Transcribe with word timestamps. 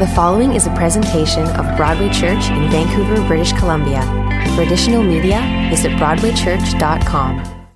The 0.00 0.06
following 0.06 0.54
is 0.54 0.66
a 0.66 0.70
presentation 0.70 1.46
of 1.58 1.76
Broadway 1.76 2.08
Church 2.08 2.48
in 2.48 2.70
Vancouver, 2.70 3.22
British 3.26 3.52
Columbia. 3.52 4.00
For 4.56 4.62
additional 4.62 5.02
media, 5.02 5.42
visit 5.68 5.92
BroadwayChurch.com. 5.92 7.66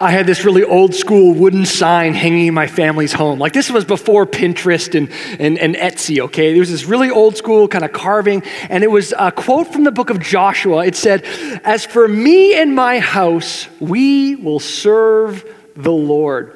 I 0.00 0.10
had 0.10 0.24
this 0.24 0.42
really 0.46 0.64
old 0.64 0.94
school 0.94 1.34
wooden 1.34 1.66
sign 1.66 2.14
hanging 2.14 2.46
in 2.46 2.54
my 2.54 2.66
family's 2.66 3.12
home. 3.12 3.38
Like 3.38 3.52
this 3.52 3.70
was 3.70 3.84
before 3.84 4.24
Pinterest 4.24 4.94
and, 4.94 5.10
and, 5.38 5.58
and 5.58 5.74
Etsy, 5.74 6.18
okay? 6.20 6.52
There 6.52 6.60
was 6.60 6.70
this 6.70 6.86
really 6.86 7.10
old 7.10 7.36
school 7.36 7.68
kind 7.68 7.84
of 7.84 7.92
carving, 7.92 8.42
and 8.70 8.82
it 8.82 8.90
was 8.90 9.12
a 9.18 9.30
quote 9.30 9.70
from 9.70 9.84
the 9.84 9.92
book 9.92 10.08
of 10.08 10.20
Joshua. 10.20 10.86
It 10.86 10.96
said, 10.96 11.24
As 11.62 11.84
for 11.84 12.08
me 12.08 12.54
and 12.54 12.74
my 12.74 13.00
house, 13.00 13.68
we 13.80 14.36
will 14.36 14.60
serve 14.60 15.44
the 15.76 15.92
Lord. 15.92 16.53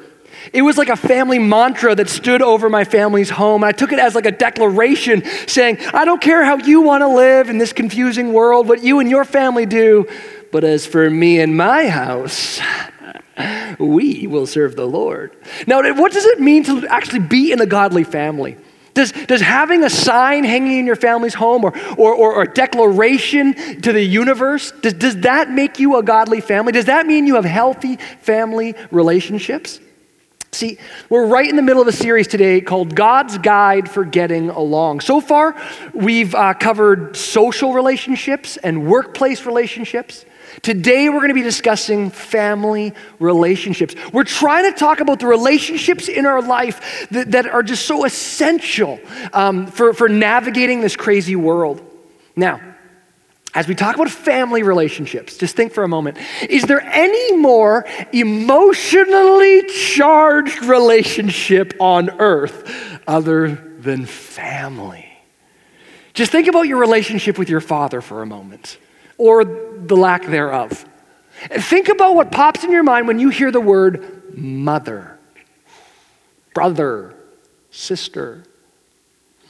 It 0.52 0.62
was 0.62 0.78
like 0.78 0.88
a 0.88 0.96
family 0.96 1.38
mantra 1.38 1.94
that 1.94 2.08
stood 2.08 2.42
over 2.42 2.68
my 2.68 2.84
family's 2.84 3.30
home. 3.30 3.62
And 3.62 3.68
I 3.68 3.72
took 3.72 3.92
it 3.92 3.98
as 3.98 4.14
like 4.14 4.26
a 4.26 4.32
declaration 4.32 5.22
saying, 5.46 5.78
I 5.92 6.04
don't 6.04 6.20
care 6.20 6.44
how 6.44 6.56
you 6.56 6.80
want 6.80 7.02
to 7.02 7.08
live 7.08 7.48
in 7.48 7.58
this 7.58 7.72
confusing 7.72 8.32
world, 8.32 8.68
what 8.68 8.82
you 8.82 9.00
and 9.00 9.10
your 9.10 9.24
family 9.24 9.66
do, 9.66 10.06
but 10.50 10.64
as 10.64 10.86
for 10.86 11.10
me 11.10 11.40
and 11.40 11.56
my 11.56 11.88
house, 11.88 12.60
we 13.78 14.26
will 14.26 14.46
serve 14.46 14.76
the 14.76 14.86
Lord. 14.86 15.36
Now, 15.66 15.92
what 15.94 16.12
does 16.12 16.24
it 16.24 16.40
mean 16.40 16.64
to 16.64 16.86
actually 16.88 17.20
be 17.20 17.52
in 17.52 17.60
a 17.60 17.66
godly 17.66 18.04
family? 18.04 18.56
Does, 18.94 19.12
does 19.12 19.40
having 19.40 19.84
a 19.84 19.90
sign 19.90 20.42
hanging 20.42 20.78
in 20.78 20.86
your 20.86 20.96
family's 20.96 21.34
home 21.34 21.64
or, 21.64 21.72
or, 21.96 22.14
or, 22.14 22.42
a 22.42 22.52
declaration 22.52 23.54
to 23.82 23.92
the 23.92 24.02
universe, 24.02 24.72
does, 24.80 24.94
does 24.94 25.16
that 25.18 25.50
make 25.50 25.78
you 25.78 25.96
a 25.98 26.02
godly 26.02 26.40
family? 26.40 26.72
Does 26.72 26.86
that 26.86 27.06
mean 27.06 27.24
you 27.24 27.36
have 27.36 27.44
healthy 27.44 27.94
family 28.22 28.74
relationships? 28.90 29.78
See, 30.52 30.78
we're 31.10 31.26
right 31.26 31.48
in 31.48 31.56
the 31.56 31.62
middle 31.62 31.82
of 31.82 31.88
a 31.88 31.92
series 31.92 32.26
today 32.26 32.60
called 32.60 32.94
God's 32.94 33.36
Guide 33.38 33.88
for 33.90 34.04
Getting 34.04 34.48
Along. 34.48 35.00
So 35.00 35.20
far, 35.20 35.54
we've 35.92 36.34
uh, 36.34 36.54
covered 36.54 37.16
social 37.16 37.74
relationships 37.74 38.56
and 38.56 38.86
workplace 38.86 39.44
relationships. 39.44 40.24
Today, 40.62 41.10
we're 41.10 41.18
going 41.18 41.28
to 41.28 41.34
be 41.34 41.42
discussing 41.42 42.10
family 42.10 42.94
relationships. 43.20 43.94
We're 44.12 44.24
trying 44.24 44.72
to 44.72 44.76
talk 44.76 45.00
about 45.00 45.20
the 45.20 45.26
relationships 45.26 46.08
in 46.08 46.24
our 46.24 46.40
life 46.40 47.06
that, 47.10 47.30
that 47.32 47.46
are 47.46 47.62
just 47.62 47.84
so 47.84 48.06
essential 48.06 48.98
um, 49.34 49.66
for, 49.66 49.92
for 49.92 50.08
navigating 50.08 50.80
this 50.80 50.96
crazy 50.96 51.36
world. 51.36 51.82
Now, 52.34 52.60
as 53.58 53.66
we 53.66 53.74
talk 53.74 53.96
about 53.96 54.08
family 54.08 54.62
relationships, 54.62 55.36
just 55.36 55.56
think 55.56 55.72
for 55.72 55.82
a 55.82 55.88
moment. 55.88 56.16
Is 56.48 56.62
there 56.62 56.80
any 56.80 57.36
more 57.38 57.84
emotionally 58.12 59.64
charged 59.64 60.62
relationship 60.62 61.74
on 61.80 62.08
earth 62.20 63.00
other 63.08 63.56
than 63.80 64.06
family? 64.06 65.08
Just 66.14 66.30
think 66.30 66.46
about 66.46 66.68
your 66.68 66.78
relationship 66.78 67.36
with 67.36 67.50
your 67.50 67.60
father 67.60 68.00
for 68.00 68.22
a 68.22 68.26
moment, 68.26 68.78
or 69.16 69.44
the 69.44 69.96
lack 69.96 70.24
thereof. 70.26 70.86
Think 71.50 71.88
about 71.88 72.14
what 72.14 72.30
pops 72.30 72.62
in 72.62 72.70
your 72.70 72.84
mind 72.84 73.08
when 73.08 73.18
you 73.18 73.28
hear 73.28 73.50
the 73.50 73.60
word 73.60 74.36
mother, 74.38 75.18
brother, 76.54 77.12
sister, 77.72 78.44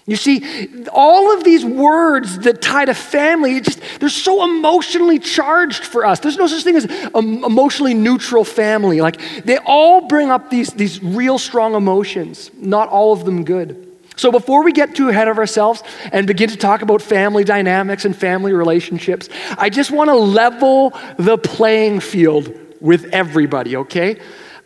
you 0.09 0.17
see, 0.17 0.87
all 0.91 1.37
of 1.37 1.45
these 1.45 1.67
words 1.67 2.39
that 2.39 2.63
tie 2.63 2.87
to 2.87 2.95
family, 2.95 3.61
just, 3.61 3.79
they're 4.01 4.09
so 4.09 4.43
emotionally 4.43 5.19
charged 5.19 5.85
for 5.85 6.07
us. 6.07 6.19
There's 6.21 6.39
no 6.39 6.47
such 6.47 6.65
thing 6.65 6.77
as 6.77 6.87
an 6.87 7.45
emotionally 7.45 7.93
neutral 7.93 8.43
family. 8.43 9.03
Like, 9.03 9.21
they 9.45 9.59
all 9.59 10.09
bring 10.09 10.31
up 10.31 10.49
these, 10.49 10.71
these 10.71 11.03
real 11.03 11.37
strong 11.39 11.75
emotions, 11.75 12.51
not 12.55 12.89
all 12.89 13.13
of 13.13 13.27
them 13.27 13.45
good. 13.45 13.87
So, 14.17 14.33
before 14.33 14.65
we 14.65 14.73
get 14.73 14.95
too 14.95 15.11
ahead 15.11 15.29
of 15.29 15.37
ourselves 15.37 15.83
and 16.11 16.27
begin 16.27 16.49
to 16.49 16.57
talk 16.57 16.81
about 16.81 17.03
family 17.03 17.45
dynamics 17.45 18.07
and 18.07 18.17
family 18.17 18.55
relationships, 18.55 19.29
I 19.59 19.69
just 19.69 19.91
want 19.91 20.09
to 20.09 20.17
level 20.17 20.99
the 21.19 21.37
playing 21.37 22.01
field 22.01 22.59
with 22.81 23.13
everybody, 23.13 23.77
okay? 23.77 24.19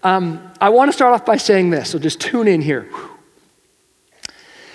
Um, 0.04 0.52
I 0.60 0.68
want 0.68 0.88
to 0.88 0.92
start 0.92 1.14
off 1.14 1.26
by 1.26 1.36
saying 1.36 1.70
this, 1.70 1.90
so 1.90 1.98
just 1.98 2.20
tune 2.20 2.46
in 2.46 2.62
here. 2.62 2.88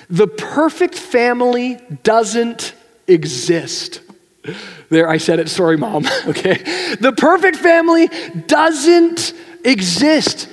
The 0.09 0.27
perfect 0.27 0.95
family 0.95 1.79
doesn't 2.03 2.73
exist. 3.07 4.01
There, 4.89 5.09
I 5.09 5.17
said 5.17 5.39
it. 5.39 5.49
Sorry, 5.49 5.77
mom. 5.77 6.05
Okay. 6.27 6.55
The 6.99 7.13
perfect 7.15 7.57
family 7.57 8.09
doesn't 8.47 9.33
exist. 9.63 10.49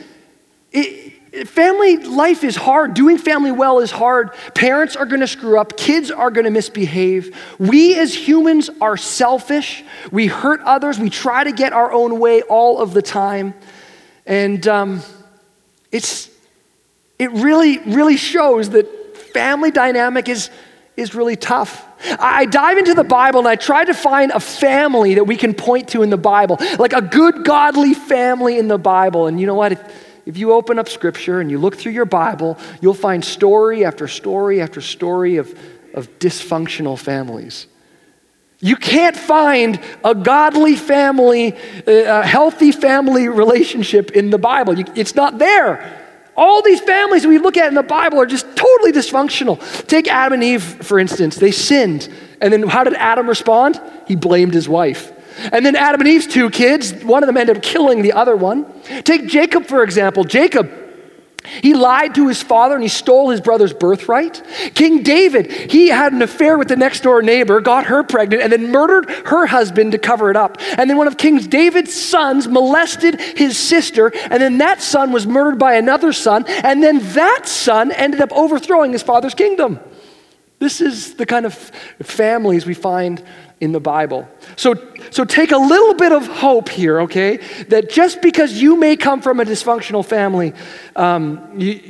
It, 0.73 1.49
family 1.49 1.99
life 1.99 2.45
is 2.45 2.57
hard. 2.57 2.95
Doing 2.95 3.19
family 3.19 3.53
well 3.53 3.81
is 3.81 3.91
hard. 3.91 4.33
Parents 4.55 4.97
are 4.97 5.07
going 5.07 5.21
to 5.21 5.27
screw 5.27 5.59
up. 5.59 5.77
Kids 5.77 6.11
are 6.11 6.31
going 6.31 6.45
to 6.45 6.51
misbehave. 6.51 7.37
We 7.59 7.99
as 7.99 8.15
humans 8.15 8.71
are 8.81 8.97
selfish. 8.97 9.85
We 10.11 10.27
hurt 10.27 10.61
others. 10.63 10.99
We 10.99 11.11
try 11.11 11.45
to 11.45 11.53
get 11.53 11.73
our 11.73 11.93
own 11.93 12.19
way 12.19 12.43
all 12.43 12.81
of 12.81 12.95
the 12.95 13.03
time. 13.03 13.55
And 14.27 14.67
um, 14.67 15.03
it's, 15.93 16.31
it 17.19 17.31
really, 17.33 17.79
really 17.79 18.17
shows 18.17 18.71
that 18.71 19.04
family 19.35 19.73
dynamic 19.73 20.29
is, 20.29 20.49
is 20.97 21.15
really 21.15 21.37
tough. 21.37 21.85
I 22.19 22.47
dive 22.47 22.79
into 22.79 22.95
the 22.95 23.05
Bible 23.05 23.41
and 23.41 23.49
I 23.49 23.57
try 23.57 23.85
to 23.85 23.93
find 23.93 24.31
a 24.31 24.41
family 24.41 25.15
that 25.15 25.25
we 25.25 25.37
can 25.37 25.53
point 25.53 25.89
to 25.89 26.03
in 26.03 26.09
the 26.11 26.17
Bible, 26.17 26.57
like 26.79 26.93
a 26.93 27.03
good, 27.03 27.45
godly 27.45 27.95
family 27.95 28.59
in 28.59 28.69
the 28.69 28.79
Bible. 28.79 29.27
And 29.27 29.41
you 29.41 29.47
know 29.47 29.57
what? 29.57 29.73
If, 29.73 29.83
if 30.25 30.39
you 30.39 30.53
open 30.53 30.79
up 30.79 30.89
Scripture 30.89 31.41
and 31.41 31.51
you 31.51 31.59
look 31.59 31.77
through 31.77 31.93
your 31.93 32.05
Bible, 32.05 32.57
you'll 32.81 32.95
find 32.95 33.25
story 33.25 33.85
after 33.85 34.07
story 34.07 34.63
after 34.63 34.81
story 34.81 35.37
of, 35.37 35.59
of 35.93 36.09
dysfunctional 36.21 36.97
families. 36.99 37.67
You 38.61 38.77
can't 38.77 39.17
find 39.17 39.81
a 40.05 40.15
godly 40.15 40.77
family, 40.77 41.55
uh, 41.55 42.23
a 42.23 42.27
healthy 42.27 42.71
family 42.71 43.29
relationship 43.29 44.13
in 44.13 44.31
the 44.31 44.39
Bible. 44.39 44.75
It's 44.97 45.17
not 45.17 45.39
there. 45.39 46.04
All 46.37 46.63
these 46.63 46.81
families 46.81 47.27
we 47.27 47.39
look 47.39 47.57
at 47.57 47.69
in 47.69 47.75
the 47.75 47.83
Bible 47.83 48.21
are 48.21 48.27
just 48.27 48.47
totally 48.57 48.93
dysfunctional. 48.93 49.87
Take 49.87 50.09
Adam 50.09 50.35
and 50.35 50.45
Eve, 50.45 50.63
for 50.63 50.99
instance. 50.99 51.37
They 51.37 51.53
sinned. 51.53 52.09
And 52.41 52.53
then 52.53 52.65
how 52.65 52.85
did 52.85 52.95
Adam 52.95 53.29
respond? 53.29 53.81
He 54.07 54.17
blamed 54.17 54.53
his 54.53 54.69
wife. 54.69 55.13
And 55.53 55.65
then 55.65 55.77
Adam 55.77 56.01
and 56.01 56.09
Eve's 56.09 56.27
two 56.27 56.51
kids, 56.51 56.93
one 57.05 57.23
of 57.23 57.27
them 57.27 57.37
ended 57.37 57.57
up 57.57 57.63
killing 57.63 58.03
the 58.03 58.13
other 58.13 58.37
one. 58.37 58.67
Take 59.03 59.27
Jacob, 59.27 59.67
for 59.67 59.83
example. 59.83 60.25
Jacob 60.25 60.71
he 61.45 61.75
lied 61.75 62.15
to 62.15 62.29
his 62.29 62.43
father 62.43 62.75
and 62.75 62.83
he 62.83 62.89
stole 62.89 63.31
his 63.31 63.41
brother's 63.41 63.73
birthright. 63.73 64.43
King 64.75 65.03
David, 65.03 65.51
he 65.51 65.89
had 65.89 66.13
an 66.13 66.23
affair 66.23 66.57
with 66.57 66.69
the 66.69 66.77
next 66.77 67.03
door 67.03 67.23
neighbor, 67.23 67.61
got 67.61 67.87
her 67.87 68.03
pregnant, 68.03 68.43
and 68.43 68.53
then 68.53 68.71
murdered 68.71 69.11
her 69.27 69.47
husband 69.47 69.93
to 69.93 69.99
cover 69.99 70.31
it 70.31 70.37
up. 70.37 70.57
And 70.79 70.89
then 70.89 70.97
one 70.97 71.07
of 71.07 71.19
King 71.19 71.39
David's 71.39 71.93
sons 71.93 72.49
molested 72.49 73.21
his 73.21 73.59
sister, 73.59 74.11
and 74.31 74.43
then 74.43 74.59
that 74.59 74.81
son 74.81 75.13
was 75.13 75.27
murdered 75.27 75.59
by 75.59 75.75
another 75.75 76.13
son, 76.13 76.45
and 76.47 76.83
then 76.83 76.99
that 77.13 77.47
son 77.47 77.93
ended 77.93 78.21
up 78.21 78.33
overthrowing 78.33 78.93
his 78.93 79.03
father's 79.03 79.35
kingdom. 79.35 79.79
This 80.61 80.81
is 80.81 81.15
the 81.15 81.27
kind 81.27 81.45
of 81.45 81.55
families 82.03 82.65
we 82.65 82.75
find 82.75 83.23
in 83.65 83.73
the 83.73 83.81
Bible. 83.81 84.29
So, 84.57 84.75
so 85.11 85.25
take 85.25 85.51
a 85.51 85.59
little 85.59 85.95
bit 85.95 86.13
of 86.13 86.27
hope 86.27 86.69
here, 86.69 87.01
okay? 87.03 87.39
That 87.69 87.91
just 87.91 88.23
because 88.23 88.61
you 88.61 88.77
may 88.77 88.97
come 88.97 89.21
from 89.21 89.41
a 89.41 89.45
dysfunctional 89.45 90.05
family, 90.05 90.53
um, 90.95 91.59
you, 91.59 91.81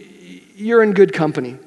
you're 0.54 0.82
in 0.82 0.92
good 0.92 1.12
company. 1.12 1.58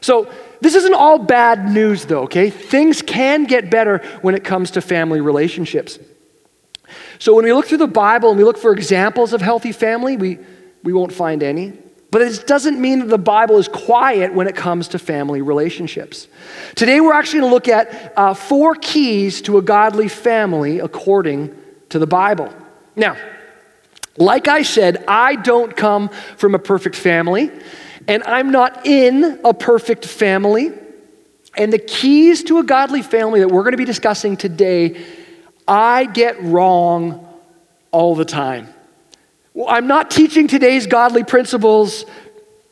So 0.00 0.30
this 0.60 0.74
isn't 0.74 0.94
all 0.94 1.18
bad 1.18 1.70
news, 1.70 2.04
though, 2.04 2.22
okay? 2.24 2.50
Things 2.50 3.02
can 3.02 3.44
get 3.44 3.70
better 3.70 3.98
when 4.22 4.34
it 4.34 4.44
comes 4.44 4.72
to 4.72 4.80
family 4.80 5.20
relationships. 5.20 5.98
So 7.18 7.34
when 7.34 7.44
we 7.44 7.52
look 7.52 7.66
through 7.66 7.78
the 7.78 7.86
Bible 7.86 8.28
and 8.30 8.38
we 8.38 8.44
look 8.44 8.58
for 8.58 8.72
examples 8.72 9.32
of 9.32 9.40
healthy 9.40 9.72
family, 9.72 10.16
we, 10.16 10.38
we 10.82 10.92
won't 10.92 11.12
find 11.12 11.42
any. 11.42 11.72
But 12.14 12.22
it 12.22 12.46
doesn't 12.46 12.80
mean 12.80 13.00
that 13.00 13.08
the 13.08 13.18
Bible 13.18 13.58
is 13.58 13.66
quiet 13.66 14.32
when 14.32 14.46
it 14.46 14.54
comes 14.54 14.86
to 14.86 15.00
family 15.00 15.42
relationships. 15.42 16.28
Today, 16.76 17.00
we're 17.00 17.12
actually 17.12 17.40
going 17.40 17.50
to 17.50 17.54
look 17.54 17.66
at 17.66 18.12
uh, 18.16 18.34
four 18.34 18.76
keys 18.76 19.42
to 19.42 19.58
a 19.58 19.62
godly 19.62 20.06
family 20.06 20.78
according 20.78 21.52
to 21.88 21.98
the 21.98 22.06
Bible. 22.06 22.54
Now, 22.94 23.16
like 24.16 24.46
I 24.46 24.62
said, 24.62 25.04
I 25.08 25.34
don't 25.34 25.76
come 25.76 26.08
from 26.36 26.54
a 26.54 26.58
perfect 26.60 26.94
family, 26.94 27.50
and 28.06 28.22
I'm 28.22 28.52
not 28.52 28.86
in 28.86 29.40
a 29.44 29.52
perfect 29.52 30.06
family. 30.06 30.70
And 31.56 31.72
the 31.72 31.80
keys 31.80 32.44
to 32.44 32.58
a 32.58 32.62
godly 32.62 33.02
family 33.02 33.40
that 33.40 33.48
we're 33.48 33.64
going 33.64 33.72
to 33.72 33.76
be 33.76 33.84
discussing 33.84 34.36
today, 34.36 35.04
I 35.66 36.04
get 36.04 36.40
wrong 36.40 37.26
all 37.90 38.14
the 38.14 38.24
time. 38.24 38.73
Well, 39.54 39.68
I'm 39.68 39.86
not 39.86 40.10
teaching 40.10 40.48
today's 40.48 40.88
godly 40.88 41.22
principles 41.22 42.04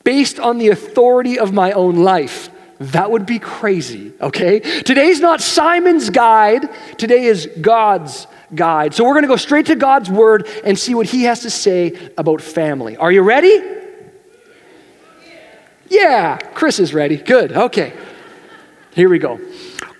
based 0.02 0.40
on 0.40 0.58
the 0.58 0.68
authority 0.68 1.38
of 1.38 1.52
my 1.52 1.70
own 1.72 1.96
life. 2.02 2.50
That 2.80 3.12
would 3.12 3.24
be 3.24 3.38
crazy, 3.38 4.12
okay? 4.20 4.58
Today's 4.58 5.20
not 5.20 5.40
Simon's 5.40 6.10
guide, 6.10 6.68
today 6.98 7.22
is 7.22 7.48
God's 7.60 8.26
guide. 8.52 8.94
So 8.94 9.04
we're 9.04 9.12
going 9.12 9.22
to 9.22 9.28
go 9.28 9.36
straight 9.36 9.66
to 9.66 9.76
God's 9.76 10.10
word 10.10 10.48
and 10.64 10.76
see 10.76 10.96
what 10.96 11.06
he 11.06 11.22
has 11.22 11.40
to 11.42 11.50
say 11.50 12.10
about 12.18 12.40
family. 12.40 12.96
Are 12.96 13.12
you 13.12 13.22
ready? 13.22 13.62
Yeah, 15.88 16.38
Chris 16.38 16.80
is 16.80 16.92
ready. 16.92 17.16
Good, 17.16 17.52
okay. 17.52 17.92
Here 18.92 19.08
we 19.08 19.20
go. 19.20 19.38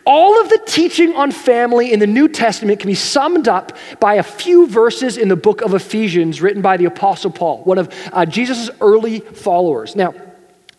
All 0.05 0.41
of 0.41 0.49
the 0.49 0.61
teaching 0.67 1.15
on 1.15 1.31
family 1.31 1.93
in 1.93 2.01
the 2.01 2.07
New 2.07 2.29
Testament 2.29 2.81
can 2.81 2.89
be 2.89 2.95
summed 2.95 3.49
up 3.49 3.77
by 4.01 4.15
a 4.15 4.23
few 4.23 4.67
verses 4.67 5.17
in 5.17 5.29
the 5.29 5.37
book 5.37 5.61
of 5.61 5.75
Ephesians 5.75 6.41
written 6.41 6.63
by 6.63 6.77
the 6.77 6.87
Apostle 6.87 7.31
Paul, 7.31 7.63
one 7.65 7.79
of 7.79 7.93
uh, 8.13 8.27
Jesus' 8.27 8.71
early 8.81 9.21
followers. 9.21 9.95
Now, 9.95 10.15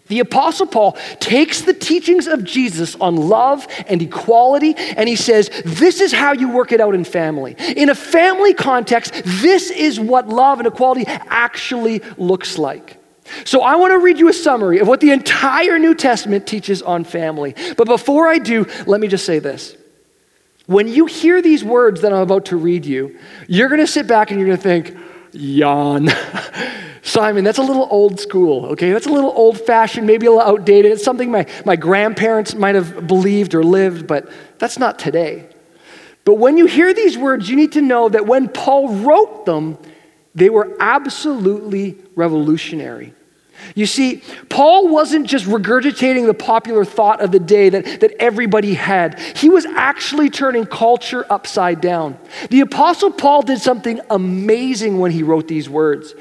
the 0.07 0.19
Apostle 0.19 0.67
Paul 0.67 0.97
takes 1.19 1.61
the 1.61 1.73
teachings 1.73 2.27
of 2.27 2.43
Jesus 2.43 2.95
on 2.95 3.15
love 3.15 3.65
and 3.87 4.01
equality, 4.01 4.75
and 4.75 5.07
he 5.07 5.15
says, 5.15 5.49
This 5.63 6.01
is 6.01 6.11
how 6.11 6.33
you 6.33 6.49
work 6.49 6.73
it 6.73 6.81
out 6.81 6.93
in 6.93 7.05
family. 7.05 7.55
In 7.57 7.89
a 7.89 7.95
family 7.95 8.53
context, 8.53 9.21
this 9.23 9.71
is 9.71 9.99
what 9.99 10.27
love 10.27 10.59
and 10.59 10.67
equality 10.67 11.05
actually 11.07 12.01
looks 12.17 12.57
like. 12.57 12.97
So, 13.45 13.61
I 13.61 13.75
want 13.75 13.91
to 13.91 13.99
read 13.99 14.19
you 14.19 14.29
a 14.29 14.33
summary 14.33 14.79
of 14.79 14.87
what 14.87 14.99
the 14.99 15.11
entire 15.11 15.79
New 15.79 15.95
Testament 15.95 16.45
teaches 16.45 16.81
on 16.81 17.03
family. 17.03 17.55
But 17.77 17.87
before 17.87 18.27
I 18.27 18.37
do, 18.37 18.65
let 18.85 18.99
me 18.99 19.07
just 19.07 19.25
say 19.25 19.39
this. 19.39 19.75
When 20.65 20.87
you 20.87 21.05
hear 21.05 21.41
these 21.41 21.63
words 21.63 22.01
that 22.01 22.13
I'm 22.13 22.21
about 22.21 22.45
to 22.45 22.57
read 22.57 22.85
you, 22.85 23.17
you're 23.47 23.67
going 23.69 23.81
to 23.81 23.87
sit 23.87 24.07
back 24.07 24.31
and 24.31 24.39
you're 24.39 24.47
going 24.47 24.57
to 24.57 24.63
think, 24.63 24.97
yawn. 25.33 26.09
Simon, 27.01 27.43
that's 27.43 27.57
a 27.57 27.63
little 27.63 27.87
old 27.91 28.19
school, 28.19 28.67
okay? 28.67 28.91
That's 28.91 29.07
a 29.07 29.11
little 29.11 29.31
old 29.31 29.59
fashioned, 29.59 30.07
maybe 30.07 30.25
a 30.25 30.31
little 30.31 30.47
outdated. 30.47 30.93
It's 30.93 31.03
something 31.03 31.29
my, 31.29 31.45
my 31.65 31.75
grandparents 31.75 32.55
might 32.55 32.75
have 32.75 33.07
believed 33.07 33.53
or 33.53 33.63
lived, 33.63 34.07
but 34.07 34.29
that's 34.57 34.79
not 34.79 34.99
today. 34.99 35.49
But 36.23 36.35
when 36.35 36.57
you 36.57 36.65
hear 36.65 36.93
these 36.93 37.17
words, 37.17 37.49
you 37.49 37.57
need 37.57 37.73
to 37.73 37.81
know 37.81 38.07
that 38.07 38.25
when 38.25 38.47
Paul 38.47 38.87
wrote 38.95 39.45
them, 39.45 39.77
they 40.35 40.49
were 40.49 40.75
absolutely 40.79 41.97
revolutionary. 42.15 43.13
You 43.75 43.85
see, 43.85 44.21
Paul 44.49 44.89
wasn't 44.89 45.27
just 45.27 45.45
regurgitating 45.45 46.25
the 46.25 46.33
popular 46.33 46.85
thought 46.85 47.21
of 47.21 47.31
the 47.31 47.39
day 47.39 47.69
that, 47.69 48.01
that 48.01 48.11
everybody 48.19 48.73
had. 48.73 49.19
He 49.37 49.49
was 49.49 49.65
actually 49.65 50.29
turning 50.29 50.65
culture 50.65 51.25
upside 51.29 51.81
down. 51.81 52.17
The 52.49 52.61
Apostle 52.61 53.11
Paul 53.11 53.41
did 53.41 53.59
something 53.59 53.99
amazing 54.09 54.99
when 54.99 55.11
he 55.11 55.23
wrote 55.23 55.47
these 55.47 55.69
words. 55.69 56.13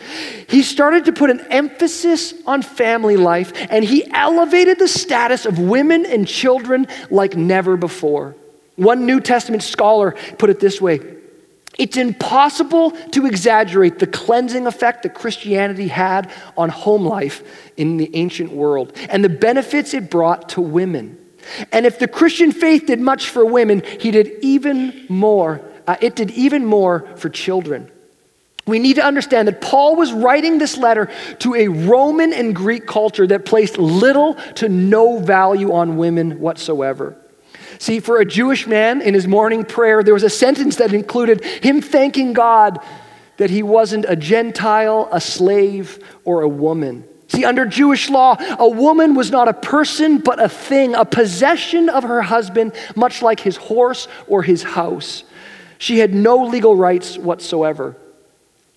He 0.49 0.63
started 0.63 1.07
to 1.07 1.13
put 1.13 1.31
an 1.31 1.41
emphasis 1.51 2.35
on 2.47 2.63
family 2.63 3.17
life, 3.17 3.53
and 3.71 3.85
he 3.85 4.11
elevated 4.13 4.79
the 4.79 4.89
status 4.89 5.45
of 5.45 5.59
women 5.59 6.07
and 6.07 6.27
children 6.29 6.87
like 7.11 7.37
never 7.37 7.77
before. 7.77 8.37
One 8.77 9.05
New 9.05 9.21
Testament 9.21 9.63
scholar 9.63 10.13
put 10.39 10.49
it 10.49 10.61
this 10.61 10.81
way 10.81 11.01
it's 11.79 11.97
impossible 11.97 12.91
to 12.91 13.27
exaggerate 13.27 13.99
the 13.99 14.07
cleansing 14.07 14.67
effect 14.67 15.05
that 15.05 15.15
Christianity 15.15 15.89
had 15.89 16.31
on 16.57 16.69
home 16.69 17.05
life 17.05 17.71
in 17.77 17.97
the 17.97 18.15
ancient 18.15 18.53
world 18.53 18.93
and 19.09 19.25
the 19.25 19.31
benefits 19.31 19.95
it 19.95 20.11
brought 20.11 20.51
to 20.51 20.61
women. 20.61 21.19
And 21.73 21.87
if 21.87 21.99
the 21.99 22.09
Christian 22.09 22.53
faith 22.53 22.87
did 22.87 23.01
much 23.01 23.31
for 23.31 23.45
women, 23.45 23.83
he 24.01 24.11
did 24.11 24.33
even 24.43 25.07
more. 25.09 25.63
Uh, 25.87 25.97
it 26.01 26.15
did 26.15 26.31
even 26.33 26.65
more 26.65 27.09
for 27.17 27.29
children. 27.29 27.91
We 28.67 28.79
need 28.79 28.95
to 28.95 29.05
understand 29.05 29.49
that 29.49 29.61
Paul 29.61 29.97
was 29.97 30.13
writing 30.13 30.59
this 30.59 30.77
letter 30.77 31.11
to 31.41 31.55
a 31.57 31.67
Roman 31.67 32.33
and 32.33 32.55
Greek 32.55 32.87
culture 32.87 33.27
that 33.27 33.45
placed 33.45 33.77
little 33.77 34.35
to 34.55 34.69
no 34.69 35.19
value 35.19 35.73
on 35.73 35.97
women 35.97 36.39
whatsoever. 36.39 37.17
See, 37.83 37.99
for 37.99 38.21
a 38.21 38.25
Jewish 38.25 38.69
man 38.69 39.03
in 39.03 39.13
his 39.13 39.27
morning 39.27 39.65
prayer, 39.65 40.05
there 40.05 40.15
was 40.15 40.23
a 40.23 40.31
sentence 40.31 40.77
that 40.77 40.95
included 40.95 41.45
him 41.45 41.83
thanking 41.83 42.33
God 42.33 42.79
that 43.39 43.51
he 43.51 43.65
wasn't 43.65 44.05
a 44.09 44.15
Gentile, 44.15 45.09
a 45.11 45.21
slave, 45.21 45.99
or 46.25 46.43
a 46.43 46.49
woman. 46.49 47.03
See, 47.27 47.45
under 47.45 47.67
Jewish 47.67 48.09
law, 48.09 48.37
a 48.39 48.69
woman 48.69 49.17
was 49.17 49.33
not 49.33 49.49
a 49.49 49.53
person, 49.53 50.19
but 50.19 50.41
a 50.41 50.49
thing, 50.49 50.95
a 50.95 51.05
possession 51.05 51.89
of 51.89 52.05
her 52.05 52.23
husband, 52.23 52.73
much 52.95 53.21
like 53.21 53.41
his 53.41 53.57
horse 53.57 54.07
or 54.29 54.45
his 54.45 54.63
house. 54.63 55.25
She 55.79 55.99
had 55.99 56.15
no 56.15 56.45
legal 56.45 56.77
rights 56.77 57.19
whatsoever. 57.19 57.97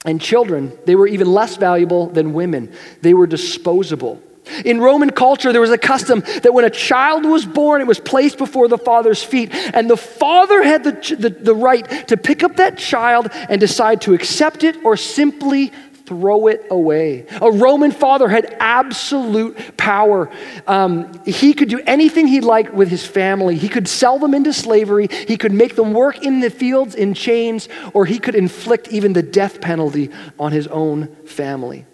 And 0.03 0.19
children, 0.19 0.75
they 0.85 0.95
were 0.95 1.05
even 1.05 1.31
less 1.31 1.57
valuable 1.57 2.07
than 2.07 2.33
women, 2.33 2.73
they 3.03 3.13
were 3.13 3.27
disposable. 3.27 4.19
In 4.63 4.79
Roman 4.79 5.09
culture, 5.09 5.51
there 5.51 5.61
was 5.61 5.71
a 5.71 5.77
custom 5.77 6.21
that 6.43 6.53
when 6.53 6.65
a 6.65 6.69
child 6.69 7.25
was 7.25 7.45
born, 7.45 7.81
it 7.81 7.87
was 7.87 7.99
placed 7.99 8.37
before 8.37 8.67
the 8.67 8.77
father's 8.77 9.23
feet, 9.23 9.53
and 9.53 9.89
the 9.89 9.97
father 9.97 10.63
had 10.63 10.83
the, 10.83 11.15
the, 11.17 11.29
the, 11.29 11.55
right 11.55 12.07
to 12.07 12.17
pick 12.17 12.43
up 12.43 12.57
that 12.57 12.77
child 12.77 13.29
and 13.31 13.59
decide 13.59 14.01
to 14.01 14.13
accept 14.13 14.63
it 14.63 14.83
or 14.83 14.97
simply 14.97 15.71
throw 16.05 16.47
it 16.47 16.65
away. 16.69 17.25
A 17.41 17.51
Roman 17.51 17.91
father 17.91 18.27
had 18.27 18.55
absolute 18.59 19.77
power. 19.77 20.29
Um, 20.67 21.23
he 21.25 21.53
could 21.53 21.69
do 21.69 21.79
anything 21.85 22.27
he 22.27 22.41
liked 22.41 22.73
with 22.73 22.89
his 22.89 23.05
family. 23.05 23.57
He 23.57 23.69
could 23.69 23.87
sell 23.87 24.19
them 24.19 24.33
into 24.33 24.53
slavery, 24.53 25.07
he 25.27 25.37
could 25.37 25.51
make 25.51 25.75
them 25.75 25.93
work 25.93 26.23
in 26.23 26.39
the 26.39 26.49
fields 26.49 26.95
in 26.95 27.13
chains, 27.13 27.67
or 27.93 28.05
he 28.05 28.19
could 28.19 28.35
inflict 28.35 28.89
even 28.89 29.13
the 29.13 29.23
death 29.23 29.61
penalty 29.61 30.11
on 30.39 30.51
his 30.51 30.67
own 30.67 31.15
family. 31.25 31.85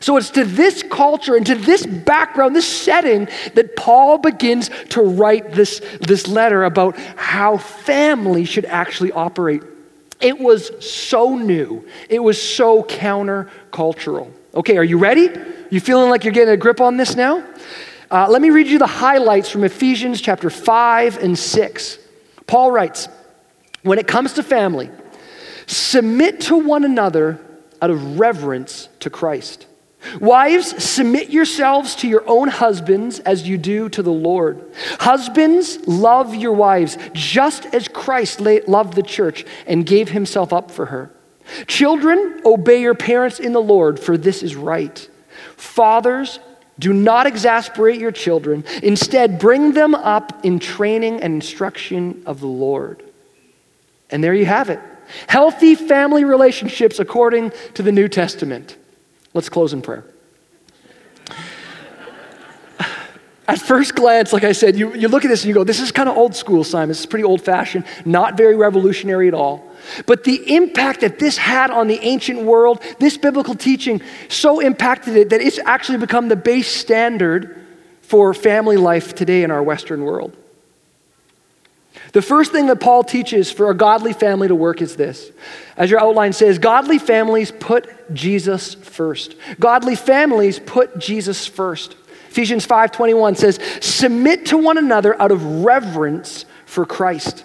So 0.00 0.16
it's 0.16 0.30
to 0.30 0.44
this 0.44 0.82
culture 0.82 1.34
and 1.34 1.46
to 1.46 1.54
this 1.54 1.86
background, 1.86 2.54
this 2.54 2.68
setting, 2.68 3.26
that 3.54 3.74
Paul 3.74 4.18
begins 4.18 4.70
to 4.90 5.02
write 5.02 5.52
this, 5.52 5.80
this 6.00 6.28
letter 6.28 6.64
about 6.64 6.96
how 7.16 7.56
family 7.56 8.44
should 8.44 8.66
actually 8.66 9.12
operate. 9.12 9.62
It 10.20 10.38
was 10.38 10.84
so 10.84 11.36
new, 11.36 11.86
it 12.08 12.18
was 12.18 12.40
so 12.40 12.82
countercultural. 12.82 14.30
Okay, 14.54 14.76
are 14.76 14.84
you 14.84 14.98
ready? 14.98 15.30
You 15.70 15.80
feeling 15.80 16.10
like 16.10 16.24
you're 16.24 16.32
getting 16.32 16.54
a 16.54 16.56
grip 16.56 16.80
on 16.80 16.96
this 16.96 17.14
now? 17.14 17.44
Uh, 18.10 18.26
let 18.28 18.40
me 18.40 18.50
read 18.50 18.66
you 18.66 18.78
the 18.78 18.86
highlights 18.86 19.50
from 19.50 19.64
Ephesians 19.64 20.20
chapter 20.20 20.48
5 20.48 21.18
and 21.18 21.38
6. 21.38 21.98
Paul 22.46 22.72
writes, 22.72 23.08
When 23.82 23.98
it 23.98 24.06
comes 24.06 24.32
to 24.34 24.42
family, 24.42 24.90
submit 25.66 26.40
to 26.42 26.56
one 26.56 26.84
another 26.84 27.38
out 27.80 27.90
of 27.90 28.18
reverence 28.18 28.88
to 29.00 29.10
Christ. 29.10 29.66
Wives, 30.20 30.82
submit 30.82 31.30
yourselves 31.30 31.96
to 31.96 32.08
your 32.08 32.22
own 32.28 32.48
husbands 32.48 33.18
as 33.20 33.48
you 33.48 33.58
do 33.58 33.88
to 33.90 34.02
the 34.02 34.12
Lord. 34.12 34.64
Husbands, 35.00 35.86
love 35.88 36.34
your 36.34 36.52
wives, 36.52 36.96
just 37.12 37.66
as 37.74 37.88
Christ 37.88 38.40
loved 38.40 38.94
the 38.94 39.02
church 39.02 39.44
and 39.66 39.84
gave 39.84 40.10
himself 40.10 40.52
up 40.52 40.70
for 40.70 40.86
her. 40.86 41.10
Children, 41.66 42.42
obey 42.44 42.80
your 42.80 42.94
parents 42.94 43.40
in 43.40 43.52
the 43.52 43.60
Lord, 43.60 43.98
for 43.98 44.16
this 44.16 44.42
is 44.42 44.54
right. 44.54 45.08
Fathers, 45.56 46.38
do 46.78 46.92
not 46.92 47.26
exasperate 47.26 47.98
your 47.98 48.12
children. 48.12 48.64
Instead, 48.82 49.38
bring 49.38 49.72
them 49.72 49.94
up 49.94 50.44
in 50.44 50.58
training 50.58 51.20
and 51.20 51.34
instruction 51.34 52.22
of 52.24 52.40
the 52.40 52.46
Lord. 52.46 53.02
And 54.10 54.22
there 54.22 54.34
you 54.34 54.46
have 54.46 54.70
it 54.70 54.80
healthy 55.26 55.74
family 55.74 56.22
relationships 56.22 56.98
according 56.98 57.50
to 57.72 57.82
the 57.82 57.90
New 57.90 58.08
Testament. 58.08 58.76
Let's 59.38 59.48
close 59.48 59.72
in 59.72 59.82
prayer. 59.82 60.02
At 63.46 63.60
first 63.60 63.94
glance, 63.94 64.32
like 64.32 64.42
I 64.42 64.50
said, 64.50 64.74
you, 64.74 64.92
you 64.96 65.06
look 65.06 65.24
at 65.24 65.28
this 65.28 65.44
and 65.44 65.48
you 65.48 65.54
go, 65.54 65.62
this 65.62 65.78
is 65.78 65.92
kind 65.92 66.08
of 66.08 66.16
old 66.16 66.34
school, 66.34 66.64
Simon. 66.64 66.88
This 66.88 66.98
is 66.98 67.06
pretty 67.06 67.22
old 67.22 67.40
fashioned, 67.40 67.84
not 68.04 68.36
very 68.36 68.56
revolutionary 68.56 69.28
at 69.28 69.34
all. 69.34 69.64
But 70.06 70.24
the 70.24 70.56
impact 70.56 71.02
that 71.02 71.20
this 71.20 71.36
had 71.36 71.70
on 71.70 71.86
the 71.86 72.00
ancient 72.00 72.42
world, 72.42 72.82
this 72.98 73.16
biblical 73.16 73.54
teaching, 73.54 74.02
so 74.28 74.58
impacted 74.58 75.14
it 75.14 75.30
that 75.30 75.40
it's 75.40 75.60
actually 75.60 75.98
become 75.98 76.26
the 76.26 76.34
base 76.34 76.66
standard 76.66 77.64
for 78.02 78.34
family 78.34 78.76
life 78.76 79.14
today 79.14 79.44
in 79.44 79.52
our 79.52 79.62
Western 79.62 80.02
world. 80.02 80.36
The 82.12 82.22
first 82.22 82.52
thing 82.52 82.66
that 82.66 82.80
Paul 82.80 83.04
teaches 83.04 83.50
for 83.50 83.70
a 83.70 83.74
godly 83.74 84.12
family 84.12 84.48
to 84.48 84.54
work 84.54 84.80
is 84.80 84.96
this. 84.96 85.30
As 85.76 85.90
your 85.90 86.00
outline 86.00 86.32
says, 86.32 86.58
godly 86.58 86.98
families 86.98 87.50
put 87.50 88.14
Jesus 88.14 88.74
first. 88.74 89.34
Godly 89.60 89.94
families 89.94 90.58
put 90.58 90.98
Jesus 90.98 91.46
first. 91.46 91.96
Ephesians 92.30 92.64
5:21 92.66 93.34
says, 93.34 93.58
"Submit 93.80 94.46
to 94.46 94.56
one 94.56 94.78
another 94.78 95.20
out 95.20 95.30
of 95.30 95.64
reverence 95.64 96.44
for 96.66 96.86
Christ." 96.86 97.44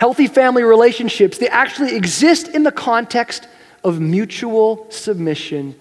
Healthy 0.00 0.28
family 0.28 0.62
relationships, 0.62 1.38
they 1.38 1.48
actually 1.48 1.94
exist 1.94 2.48
in 2.48 2.62
the 2.62 2.72
context 2.72 3.46
of 3.84 4.00
mutual 4.00 4.86
submission 4.90 5.76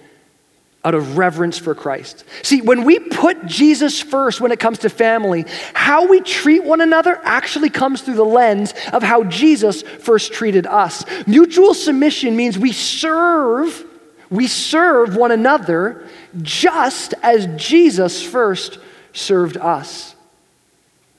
out 0.86 0.94
of 0.94 1.18
reverence 1.18 1.58
for 1.58 1.74
Christ. 1.74 2.24
See, 2.44 2.62
when 2.62 2.84
we 2.84 3.00
put 3.00 3.48
Jesus 3.48 4.00
first 4.00 4.39
when 4.39 4.51
it 4.51 4.60
comes 4.60 4.77
to 4.80 4.89
family, 4.89 5.46
how 5.74 6.08
we 6.08 6.22
treat 6.22 6.63
one 6.63 6.80
another 6.80 7.20
actually 7.24 7.72
comes 7.72 8.04
through 8.04 8.15
the 8.15 8.24
lens 8.24 8.74
of 8.94 9.01
how 9.01 9.24
Jesus 9.24 9.82
first 9.82 10.32
treated 10.32 10.68
us. 10.68 11.04
Mutual 11.25 11.74
submission 11.74 12.36
means 12.36 12.60
we 12.60 12.72
serve, 12.72 13.84
we 14.30 14.46
serve 14.46 15.15
one 15.15 15.32
another 15.32 16.08
just 16.44 17.15
as 17.24 17.48
Jesus 17.58 18.24
first 18.24 18.77
served 19.12 19.58
us. 19.58 20.15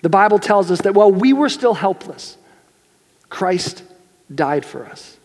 The 0.02 0.08
Bible 0.08 0.38
tells 0.38 0.70
us 0.70 0.82
that 0.82 0.94
while 0.94 1.10
we 1.10 1.32
were 1.32 1.48
still 1.48 1.74
helpless, 1.74 2.36
Christ 3.28 3.82
died 4.32 4.64
for 4.64 4.86
us. 4.86 5.16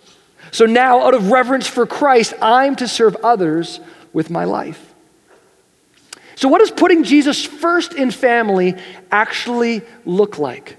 So 0.50 0.66
now, 0.66 1.04
out 1.04 1.14
of 1.14 1.30
reverence 1.30 1.68
for 1.68 1.86
Christ, 1.86 2.34
I'm 2.42 2.76
to 2.78 2.88
serve 2.88 3.16
others 3.18 3.80
with 4.14 4.30
my 4.30 4.44
life. 4.44 4.94
So, 6.36 6.48
what 6.48 6.60
does 6.60 6.72
putting 6.72 7.04
Jesus 7.04 7.46
first 7.46 7.94
in 7.94 8.12
family 8.12 8.76
actually 9.12 9.82
look 10.06 10.38
like? 10.38 10.78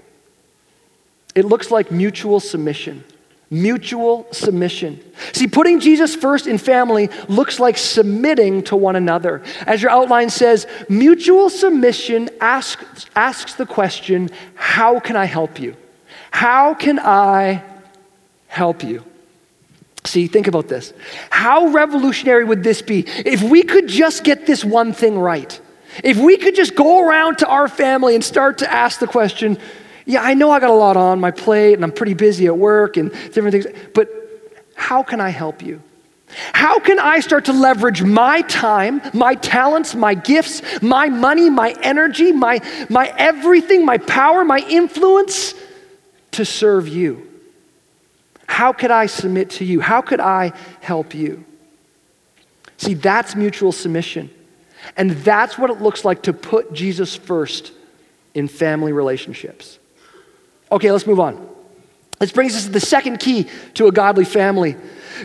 It 1.35 1.45
looks 1.45 1.71
like 1.71 1.91
mutual 1.91 2.39
submission. 2.39 3.03
Mutual 3.49 4.27
submission. 4.31 4.99
See, 5.31 5.47
putting 5.47 5.79
Jesus 5.79 6.15
first 6.15 6.47
in 6.47 6.57
family 6.57 7.09
looks 7.27 7.59
like 7.59 7.77
submitting 7.77 8.63
to 8.63 8.75
one 8.75 8.95
another. 8.95 9.43
As 9.67 9.81
your 9.81 9.91
outline 9.91 10.31
says, 10.31 10.65
mutual 10.89 11.51
submission 11.51 12.31
asks, 12.41 13.05
asks 13.15 13.53
the 13.53 13.67
question 13.67 14.31
how 14.55 14.99
can 14.99 15.15
I 15.15 15.25
help 15.25 15.59
you? 15.59 15.75
How 16.31 16.73
can 16.73 16.97
I 16.97 17.63
help 18.47 18.83
you? 18.83 19.03
See, 20.05 20.27
think 20.27 20.47
about 20.47 20.67
this. 20.67 20.93
How 21.29 21.67
revolutionary 21.67 22.43
would 22.43 22.63
this 22.63 22.81
be 22.81 23.05
if 23.25 23.41
we 23.41 23.63
could 23.63 23.87
just 23.87 24.23
get 24.23 24.45
this 24.45 24.63
one 24.65 24.93
thing 24.93 25.17
right? 25.17 25.59
If 26.03 26.17
we 26.17 26.37
could 26.37 26.55
just 26.55 26.75
go 26.75 27.07
around 27.07 27.37
to 27.39 27.47
our 27.47 27.67
family 27.67 28.15
and 28.15 28.23
start 28.23 28.57
to 28.59 28.71
ask 28.71 28.99
the 28.99 29.07
question, 29.07 29.57
yeah, 30.05 30.21
I 30.21 30.33
know 30.33 30.51
I 30.51 30.59
got 30.59 30.71
a 30.71 30.73
lot 30.73 30.97
on 30.97 31.19
my 31.19 31.31
plate 31.31 31.75
and 31.75 31.83
I'm 31.83 31.91
pretty 31.91 32.15
busy 32.15 32.47
at 32.47 32.57
work 32.57 32.97
and 32.97 33.11
different 33.11 33.51
things, 33.51 33.67
but 33.93 34.09
how 34.75 35.03
can 35.03 35.21
I 35.21 35.29
help 35.29 35.61
you? 35.61 35.81
How 36.51 36.79
can 36.79 36.99
I 36.99 37.19
start 37.19 37.45
to 37.45 37.53
leverage 37.53 38.01
my 38.01 38.41
time, 38.41 39.01
my 39.13 39.35
talents, 39.35 39.93
my 39.93 40.15
gifts, 40.15 40.61
my 40.81 41.07
money, 41.07 41.49
my 41.49 41.75
energy, 41.83 42.31
my, 42.31 42.59
my 42.89 43.13
everything, 43.17 43.85
my 43.85 43.99
power, 43.99 44.43
my 44.43 44.59
influence 44.67 45.53
to 46.31 46.43
serve 46.43 46.87
you? 46.87 47.32
How 48.53 48.71
could 48.71 48.91
I 48.91 49.07
submit 49.07 49.49
to 49.49 49.65
you? 49.65 49.81
How 49.81 50.01
could 50.01 50.19
I 50.19 50.53
help 50.79 51.15
you? 51.15 51.43
See, 52.77 52.93
that's 52.93 53.35
mutual 53.35 53.71
submission. 53.71 54.29
And 54.95 55.09
that's 55.09 55.57
what 55.57 55.71
it 55.71 55.81
looks 55.81 56.05
like 56.05 56.21
to 56.23 56.33
put 56.33 56.71
Jesus 56.71 57.15
first 57.15 57.71
in 58.35 58.47
family 58.47 58.93
relationships. 58.93 59.79
Okay, 60.71 60.91
let's 60.91 61.07
move 61.07 61.19
on. 61.19 61.49
This 62.19 62.31
brings 62.31 62.55
us 62.55 62.65
to 62.65 62.71
the 62.71 62.79
second 62.79 63.19
key 63.19 63.47
to 63.73 63.87
a 63.87 63.91
godly 63.91 64.23
family. 64.23 64.75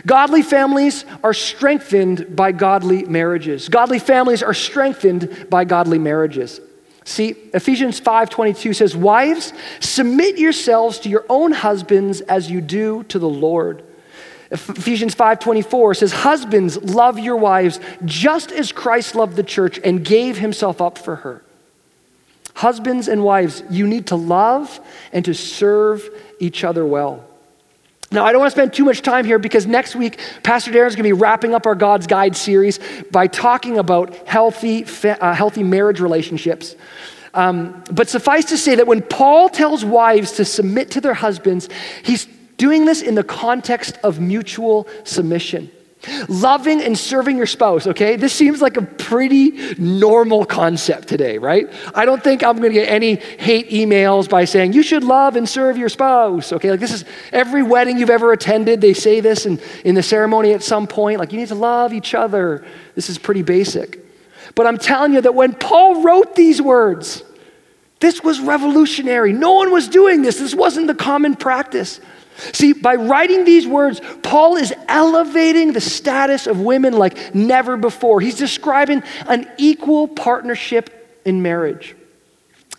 Godly 0.07 0.41
families 0.41 1.05
are 1.23 1.35
strengthened 1.35 2.35
by 2.35 2.51
godly 2.51 3.03
marriages. 3.03 3.69
Godly 3.69 3.99
families 3.99 4.41
are 4.41 4.55
strengthened 4.55 5.45
by 5.51 5.65
godly 5.65 5.99
marriages. 5.99 6.59
See, 7.09 7.35
Ephesians 7.55 7.99
5:22 7.99 8.71
says, 8.71 8.95
"Wives, 8.95 9.51
submit 9.79 10.37
yourselves 10.37 10.99
to 10.99 11.09
your 11.09 11.25
own 11.27 11.53
husbands 11.53 12.21
as 12.21 12.51
you 12.51 12.61
do 12.61 13.01
to 13.05 13.17
the 13.17 13.27
Lord." 13.27 13.81
Ephesians 14.51 15.15
5:24 15.15 15.95
says, 15.95 16.11
"Husbands, 16.11 16.77
love 16.83 17.17
your 17.17 17.35
wives 17.35 17.79
just 18.05 18.51
as 18.51 18.71
Christ 18.71 19.15
loved 19.15 19.37
the 19.37 19.43
church 19.43 19.79
and 19.83 20.05
gave 20.05 20.37
himself 20.37 20.83
up 20.83 20.99
for 20.99 21.15
her." 21.15 21.41
Husbands 22.53 23.07
and 23.07 23.23
wives, 23.23 23.63
you 23.71 23.87
need 23.87 24.05
to 24.05 24.15
love 24.15 24.79
and 25.11 25.25
to 25.25 25.33
serve 25.33 26.07
each 26.39 26.63
other 26.63 26.85
well. 26.85 27.23
Now, 28.11 28.25
I 28.25 28.31
don't 28.31 28.39
want 28.39 28.51
to 28.51 28.55
spend 28.55 28.73
too 28.73 28.85
much 28.85 29.03
time 29.03 29.23
here 29.23 29.37
because 29.37 29.67
next 29.67 29.95
week, 29.95 30.19
Pastor 30.41 30.71
Darren's 30.71 30.95
going 30.95 31.03
to 31.07 31.15
be 31.15 31.21
wrapping 31.21 31.53
up 31.53 31.67
our 31.67 31.75
God's 31.75 32.07
Guide 32.07 32.35
series 32.35 32.79
by 33.11 33.27
talking 33.27 33.77
about 33.77 34.15
healthy, 34.27 34.83
uh, 35.03 35.33
healthy 35.33 35.61
marriage 35.61 35.99
relationships. 35.99 36.75
Um, 37.35 37.83
but 37.91 38.09
suffice 38.09 38.45
to 38.45 38.57
say 38.57 38.75
that 38.75 38.87
when 38.87 39.03
Paul 39.03 39.49
tells 39.49 39.85
wives 39.85 40.31
to 40.33 40.45
submit 40.45 40.89
to 40.91 41.01
their 41.01 41.13
husbands, 41.13 41.69
he's 42.03 42.25
doing 42.57 42.85
this 42.85 43.03
in 43.03 43.13
the 43.13 43.23
context 43.23 43.99
of 44.03 44.19
mutual 44.19 44.87
submission. 45.03 45.69
Loving 46.29 46.81
and 46.81 46.97
serving 46.97 47.35
your 47.35 47.45
spouse, 47.45 47.85
okay? 47.85 48.15
This 48.15 48.31
seems 48.31 48.61
like 48.61 48.77
a 48.77 48.81
pretty 48.81 49.75
normal 49.77 50.45
concept 50.45 51.09
today, 51.09 51.37
right? 51.37 51.69
I 51.93 52.05
don't 52.05 52.23
think 52.23 52.41
I'm 52.41 52.55
gonna 52.55 52.69
get 52.69 52.87
any 52.87 53.15
hate 53.15 53.69
emails 53.69 54.29
by 54.29 54.45
saying 54.45 54.71
you 54.71 54.81
should 54.81 55.03
love 55.03 55.35
and 55.35 55.47
serve 55.47 55.77
your 55.77 55.89
spouse, 55.89 56.53
okay? 56.53 56.71
Like 56.71 56.79
this 56.79 56.93
is 56.93 57.03
every 57.33 57.63
wedding 57.63 57.97
you've 57.97 58.09
ever 58.09 58.31
attended, 58.31 58.79
they 58.79 58.93
say 58.93 59.19
this 59.19 59.45
in, 59.45 59.59
in 59.83 59.93
the 59.93 60.03
ceremony 60.03 60.53
at 60.53 60.63
some 60.63 60.87
point, 60.87 61.19
like 61.19 61.33
you 61.33 61.39
need 61.39 61.49
to 61.49 61.55
love 61.55 61.91
each 61.91 62.15
other. 62.15 62.63
This 62.95 63.09
is 63.09 63.17
pretty 63.17 63.41
basic. 63.41 63.99
But 64.55 64.67
I'm 64.67 64.77
telling 64.77 65.11
you 65.13 65.19
that 65.21 65.35
when 65.35 65.53
Paul 65.53 66.01
wrote 66.01 66.33
these 66.33 66.61
words, 66.61 67.23
this 67.99 68.23
was 68.23 68.39
revolutionary. 68.39 69.33
No 69.33 69.51
one 69.51 69.69
was 69.69 69.89
doing 69.89 70.21
this, 70.21 70.39
this 70.39 70.55
wasn't 70.55 70.87
the 70.87 70.95
common 70.95 71.35
practice. 71.35 71.99
See, 72.53 72.73
by 72.73 72.95
writing 72.95 73.45
these 73.45 73.67
words, 73.67 74.01
Paul 74.23 74.57
is 74.57 74.73
elevating 74.87 75.73
the 75.73 75.81
status 75.81 76.47
of 76.47 76.59
women 76.59 76.93
like 76.93 77.35
never 77.35 77.77
before. 77.77 78.21
He's 78.21 78.37
describing 78.37 79.03
an 79.27 79.49
equal 79.57 80.07
partnership 80.07 81.21
in 81.25 81.41
marriage. 81.41 81.95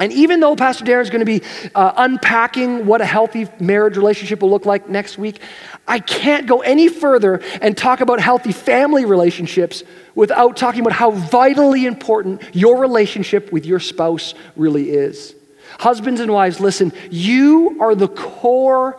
And 0.01 0.13
even 0.13 0.41
though 0.41 0.57
Pastor 0.57 0.85
Darren 0.87 1.03
is 1.03 1.11
going 1.11 1.21
to 1.21 1.27
be 1.27 1.43
uh, 1.75 1.93
unpacking 1.99 2.87
what 2.87 3.03
a 3.03 3.05
healthy 3.05 3.47
marriage 3.61 3.99
relationship 3.99 4.41
will 4.41 4.49
look 4.49 4.65
like 4.65 4.89
next 4.89 5.19
week, 5.19 5.41
I 5.87 5.99
can't 5.99 6.47
go 6.47 6.61
any 6.61 6.89
further 6.89 7.43
and 7.61 7.77
talk 7.77 8.01
about 8.01 8.19
healthy 8.19 8.53
family 8.53 9.05
relationships 9.05 9.83
without 10.15 10.57
talking 10.57 10.81
about 10.81 10.95
how 10.95 11.11
vitally 11.11 11.85
important 11.85 12.43
your 12.55 12.79
relationship 12.81 13.53
with 13.53 13.67
your 13.67 13.79
spouse 13.79 14.33
really 14.57 14.91
is. 14.91 15.35
Husbands 15.79 16.23
and 16.23 16.33
wives, 16.33 16.61
listen, 16.61 16.95
you 17.11 17.77
are 17.79 17.95
the 17.95 18.09
core 18.09 18.99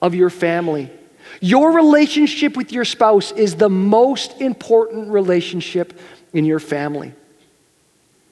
of 0.00 0.14
your 0.14 0.30
family. 0.30 0.90
Your 1.40 1.72
relationship 1.72 2.56
with 2.56 2.72
your 2.72 2.84
spouse 2.84 3.32
is 3.32 3.56
the 3.56 3.68
most 3.68 4.40
important 4.40 5.10
relationship 5.10 5.98
in 6.32 6.44
your 6.44 6.60
family. 6.60 7.12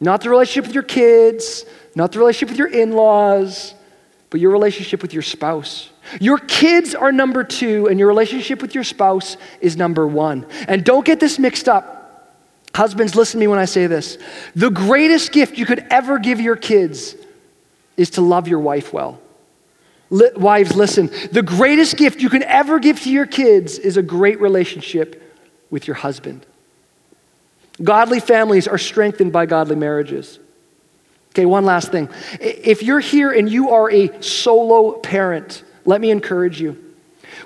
Not 0.00 0.20
the 0.20 0.30
relationship 0.30 0.66
with 0.66 0.74
your 0.74 0.82
kids, 0.82 1.64
not 1.94 2.12
the 2.12 2.18
relationship 2.18 2.50
with 2.50 2.58
your 2.58 2.68
in 2.68 2.92
laws, 2.92 3.74
but 4.30 4.40
your 4.40 4.50
relationship 4.50 5.02
with 5.02 5.12
your 5.12 5.22
spouse. 5.22 5.90
Your 6.20 6.38
kids 6.38 6.94
are 6.94 7.10
number 7.10 7.42
two, 7.42 7.88
and 7.88 7.98
your 7.98 8.08
relationship 8.08 8.62
with 8.62 8.74
your 8.74 8.84
spouse 8.84 9.36
is 9.60 9.76
number 9.76 10.06
one. 10.06 10.46
And 10.68 10.84
don't 10.84 11.04
get 11.04 11.20
this 11.20 11.38
mixed 11.38 11.68
up. 11.68 11.94
Husbands, 12.74 13.14
listen 13.14 13.38
to 13.38 13.40
me 13.40 13.48
when 13.48 13.58
I 13.58 13.64
say 13.64 13.86
this. 13.86 14.18
The 14.54 14.70
greatest 14.70 15.32
gift 15.32 15.56
you 15.56 15.64
could 15.64 15.86
ever 15.90 16.18
give 16.18 16.40
your 16.40 16.56
kids 16.56 17.16
is 17.96 18.10
to 18.10 18.20
love 18.20 18.48
your 18.48 18.60
wife 18.60 18.92
well. 18.92 19.18
Wives, 20.10 20.76
listen. 20.76 21.10
The 21.32 21.42
greatest 21.42 21.96
gift 21.96 22.20
you 22.20 22.30
can 22.30 22.42
ever 22.44 22.78
give 22.78 23.00
to 23.02 23.10
your 23.10 23.26
kids 23.26 23.78
is 23.78 23.96
a 23.96 24.02
great 24.02 24.40
relationship 24.40 25.22
with 25.70 25.86
your 25.86 25.96
husband. 25.96 26.46
Godly 27.82 28.20
families 28.20 28.68
are 28.68 28.78
strengthened 28.78 29.32
by 29.32 29.46
godly 29.46 29.76
marriages. 29.76 30.38
Okay, 31.30 31.44
one 31.44 31.64
last 31.64 31.90
thing. 31.90 32.08
If 32.40 32.82
you're 32.82 33.00
here 33.00 33.30
and 33.30 33.50
you 33.50 33.70
are 33.70 33.90
a 33.90 34.22
solo 34.22 34.92
parent, 34.92 35.64
let 35.84 36.00
me 36.00 36.10
encourage 36.10 36.60
you. 36.60 36.82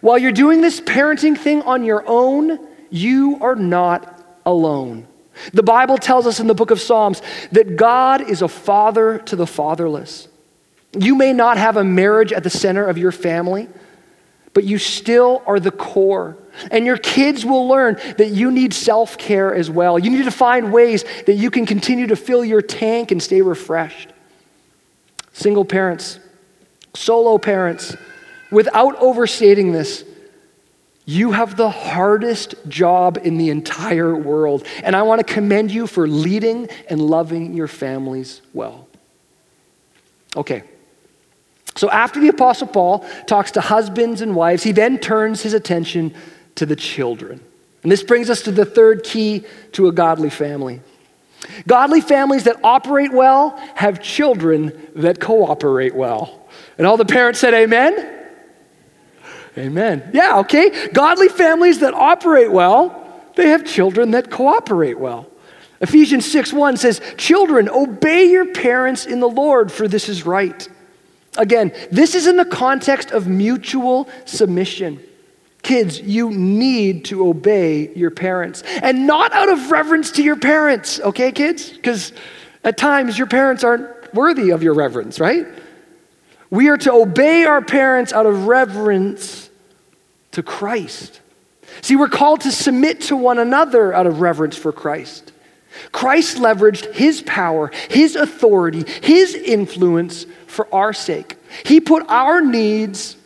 While 0.00 0.19
you're 0.19 0.31
doing 0.31 0.61
this 0.61 0.81
parenting 0.81 1.37
thing 1.37 1.62
on 1.62 1.83
your 1.83 2.05
own, 2.07 2.69
you 2.90 3.38
are 3.40 3.57
not 3.57 4.25
alone. 4.47 5.07
The 5.52 5.62
Bible 5.62 5.99
tells 5.99 6.26
us 6.26 6.38
in 6.38 6.47
the 6.47 6.55
book 6.55 6.71
of 6.71 6.81
Psalms 6.81 7.23
that 7.52 7.76
God 7.76 8.21
is 8.21 8.43
a 8.43 8.49
father 8.49 9.19
to 9.19 9.37
the 9.37 9.47
fatherless. 9.47 10.29
You 10.99 11.14
may 11.14 11.32
not 11.32 11.56
have 11.56 11.76
a 11.76 11.85
marriage 11.85 12.32
at 12.32 12.42
the 12.42 12.50
center 12.50 12.85
of 12.85 12.99
your 12.99 13.12
family, 13.12 13.68
but 14.52 14.64
you 14.64 14.78
still 14.78 15.42
are 15.47 15.61
the 15.61 15.70
core. 15.70 16.37
And 16.70 16.85
your 16.85 16.99
kids 16.99 17.44
will 17.44 17.68
learn 17.68 17.94
that 18.18 18.30
you 18.30 18.50
need 18.50 18.75
self 18.75 19.16
care 19.16 19.54
as 19.54 19.70
well. 19.70 19.99
You 19.99 20.11
need 20.11 20.25
to 20.25 20.30
find 20.30 20.73
ways 20.73 21.04
that 21.26 21.35
you 21.35 21.50
can 21.50 21.64
continue 21.64 22.09
to 22.09 22.16
fill 22.16 22.44
your 22.44 22.61
tank 22.61 23.12
and 23.12 23.23
stay 23.23 23.40
refreshed. 23.40 24.11
Single 25.32 25.64
parents, 25.64 26.18
solo 26.94 27.38
parents, 27.38 27.97
without 28.50 28.97
overstating 28.97 29.70
this, 29.70 30.04
you 31.06 31.32
have 31.32 31.56
the 31.56 31.70
hardest 31.70 32.54
job 32.68 33.18
in 33.23 33.38
the 33.38 33.50
entire 33.50 34.14
world. 34.14 34.66
And 34.82 34.97
I 34.97 35.02
want 35.02 35.25
to 35.25 35.32
commend 35.32 35.70
you 35.70 35.87
for 35.87 36.06
leading 36.09 36.68
and 36.88 37.00
loving 37.00 37.54
your 37.54 37.68
families 37.68 38.42
well. 38.52 38.88
Okay. 40.37 40.64
So 41.80 41.90
after 41.90 42.20
the 42.20 42.28
Apostle 42.28 42.66
Paul 42.66 43.06
talks 43.26 43.52
to 43.52 43.62
husbands 43.62 44.20
and 44.20 44.37
wives, 44.37 44.62
he 44.62 44.70
then 44.70 44.99
turns 44.99 45.40
his 45.40 45.54
attention 45.54 46.12
to 46.56 46.66
the 46.66 46.76
children. 46.76 47.40
And 47.82 47.90
this 47.90 48.02
brings 48.02 48.28
us 48.28 48.42
to 48.42 48.50
the 48.50 48.66
third 48.66 49.02
key 49.02 49.46
to 49.72 49.87
a 49.87 49.92
godly 49.92 50.28
family. 50.28 50.82
Godly 51.66 52.02
families 52.02 52.44
that 52.44 52.62
operate 52.62 53.14
well 53.14 53.56
have 53.76 54.02
children 54.02 54.90
that 54.96 55.20
cooperate 55.20 55.94
well. 55.94 56.46
And 56.76 56.87
all 56.87 56.99
the 56.99 57.06
parents 57.06 57.40
said, 57.40 57.54
Amen? 57.54 58.26
Amen. 59.56 60.10
Yeah, 60.12 60.40
okay. 60.40 60.88
Godly 60.88 61.30
families 61.30 61.78
that 61.78 61.94
operate 61.94 62.52
well, 62.52 63.10
they 63.37 63.49
have 63.49 63.64
children 63.64 64.10
that 64.10 64.30
cooperate 64.30 64.99
well. 64.99 65.30
Ephesians 65.80 66.30
6 66.30 66.52
1 66.52 66.76
says, 66.76 67.00
Children, 67.16 67.70
obey 67.70 68.30
your 68.30 68.52
parents 68.52 69.06
in 69.06 69.20
the 69.20 69.30
Lord, 69.30 69.72
for 69.72 69.88
this 69.88 70.10
is 70.10 70.26
right. 70.26 70.68
Again, 71.37 71.72
this 71.90 72.14
is 72.14 72.26
in 72.26 72.37
the 72.37 72.44
context 72.44 73.10
of 73.12 73.28
mutual 73.28 74.08
submission. 74.25 75.00
Kids, 75.62 76.00
you 76.00 76.30
need 76.30 77.04
to 77.06 77.26
obey 77.26 77.94
your 77.94 78.10
parents. 78.10 78.62
And 78.82 79.06
not 79.06 79.32
out 79.32 79.49
of 79.49 79.70
reverence 79.70 80.10
to 80.12 80.22
your 80.22 80.37
parents, 80.37 81.00
okay, 81.00 81.32
kids? 81.32 81.70
Because 81.70 82.12
at 82.64 82.76
times 82.76 83.18
your 83.18 83.26
parents 83.26 83.62
aren't 83.62 84.14
worthy 84.14 84.50
of 84.50 84.62
your 84.62 84.75
reverence, 84.75 85.20
right? 85.20 85.46
We 86.50 86.68
are 86.68 86.78
to 86.78 86.92
obey 86.92 87.44
our 87.44 87.62
parents 87.62 88.12
out 88.12 88.26
of 88.26 88.46
reverence 88.46 89.50
to 90.32 90.42
Christ. 90.42 91.20
See, 91.82 91.96
we're 91.96 92.08
called 92.08 92.40
to 92.42 92.52
submit 92.52 93.02
to 93.02 93.16
one 93.16 93.38
another 93.38 93.94
out 93.94 94.06
of 94.06 94.20
reverence 94.20 94.56
for 94.56 94.72
Christ. 94.72 95.32
Christ 95.92 96.36
leveraged 96.38 96.92
his 96.94 97.22
power, 97.22 97.70
his 97.88 98.16
authority, 98.16 98.84
his 99.02 99.34
influence 99.34 100.26
for 100.46 100.72
our 100.74 100.92
sake. 100.92 101.36
He 101.64 101.80
put 101.80 102.04
our 102.08 102.40
needs 102.40 103.16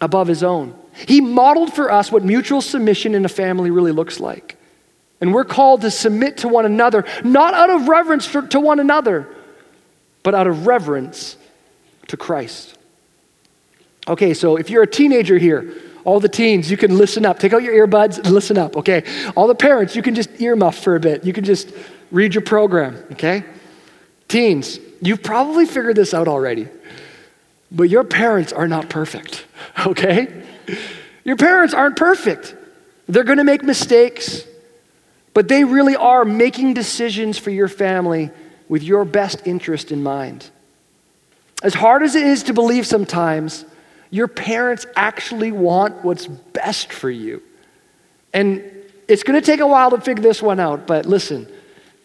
above 0.00 0.28
his 0.28 0.42
own. 0.42 0.78
He 1.06 1.20
modeled 1.20 1.72
for 1.72 1.90
us 1.90 2.12
what 2.12 2.22
mutual 2.24 2.60
submission 2.60 3.14
in 3.14 3.24
a 3.24 3.28
family 3.28 3.70
really 3.70 3.92
looks 3.92 4.20
like. 4.20 4.56
And 5.20 5.32
we're 5.32 5.44
called 5.44 5.80
to 5.82 5.90
submit 5.90 6.38
to 6.38 6.48
one 6.48 6.66
another, 6.66 7.04
not 7.24 7.54
out 7.54 7.70
of 7.70 7.88
reverence 7.88 8.30
to 8.50 8.60
one 8.60 8.78
another, 8.78 9.28
but 10.22 10.34
out 10.34 10.46
of 10.46 10.66
reverence 10.66 11.36
to 12.08 12.16
Christ. 12.16 12.76
Okay, 14.06 14.34
so 14.34 14.56
if 14.56 14.68
you're 14.68 14.82
a 14.82 14.86
teenager 14.86 15.38
here, 15.38 15.74
all 16.04 16.20
the 16.20 16.28
teens, 16.28 16.70
you 16.70 16.76
can 16.76 16.96
listen 16.96 17.24
up. 17.24 17.38
Take 17.38 17.52
out 17.52 17.62
your 17.62 17.86
earbuds 17.86 18.18
and 18.18 18.30
listen 18.30 18.58
up, 18.58 18.76
okay? 18.76 19.04
All 19.34 19.46
the 19.46 19.54
parents, 19.54 19.96
you 19.96 20.02
can 20.02 20.14
just 20.14 20.30
earmuff 20.34 20.74
for 20.82 20.96
a 20.96 21.00
bit. 21.00 21.24
You 21.24 21.32
can 21.32 21.44
just 21.44 21.72
read 22.10 22.34
your 22.34 22.42
program, 22.42 23.02
okay? 23.12 23.44
Teens, 24.28 24.78
you've 25.00 25.22
probably 25.22 25.64
figured 25.66 25.96
this 25.96 26.12
out 26.12 26.28
already, 26.28 26.68
but 27.72 27.84
your 27.84 28.04
parents 28.04 28.52
are 28.52 28.68
not 28.68 28.88
perfect, 28.88 29.46
okay? 29.86 30.42
Your 31.24 31.36
parents 31.36 31.72
aren't 31.72 31.96
perfect. 31.96 32.54
They're 33.08 33.24
gonna 33.24 33.44
make 33.44 33.62
mistakes, 33.62 34.44
but 35.32 35.48
they 35.48 35.64
really 35.64 35.96
are 35.96 36.24
making 36.24 36.74
decisions 36.74 37.38
for 37.38 37.50
your 37.50 37.68
family 37.68 38.30
with 38.68 38.82
your 38.82 39.04
best 39.04 39.46
interest 39.46 39.90
in 39.90 40.02
mind. 40.02 40.50
As 41.62 41.74
hard 41.74 42.02
as 42.02 42.14
it 42.14 42.26
is 42.26 42.42
to 42.44 42.52
believe 42.52 42.86
sometimes, 42.86 43.64
your 44.14 44.28
parents 44.28 44.86
actually 44.94 45.50
want 45.50 46.04
what's 46.04 46.28
best 46.28 46.92
for 46.92 47.10
you. 47.10 47.42
And 48.32 48.62
it's 49.08 49.24
going 49.24 49.40
to 49.40 49.44
take 49.44 49.58
a 49.58 49.66
while 49.66 49.90
to 49.90 50.00
figure 50.00 50.22
this 50.22 50.40
one 50.40 50.60
out, 50.60 50.86
but 50.86 51.04
listen, 51.04 51.48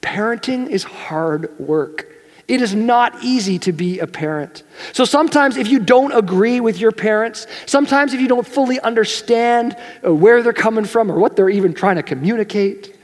parenting 0.01 0.67
is 0.67 0.83
hard 0.83 1.59
work. 1.59 2.07
It 2.47 2.63
is 2.63 2.73
not 2.73 3.23
easy 3.23 3.59
to 3.59 3.71
be 3.71 3.99
a 3.99 4.07
parent. 4.07 4.63
So 4.91 5.05
sometimes, 5.05 5.55
if 5.55 5.67
you 5.67 5.77
don't 5.77 6.11
agree 6.11 6.59
with 6.59 6.79
your 6.79 6.91
parents, 6.91 7.45
sometimes 7.67 8.15
if 8.15 8.19
you 8.19 8.27
don't 8.27 8.47
fully 8.47 8.79
understand 8.79 9.77
uh, 10.03 10.11
where 10.11 10.41
they're 10.41 10.51
coming 10.51 10.85
from 10.85 11.11
or 11.11 11.19
what 11.19 11.35
they're 11.35 11.47
even 11.47 11.75
trying 11.75 11.97
to 11.97 12.03
communicate, 12.03 12.97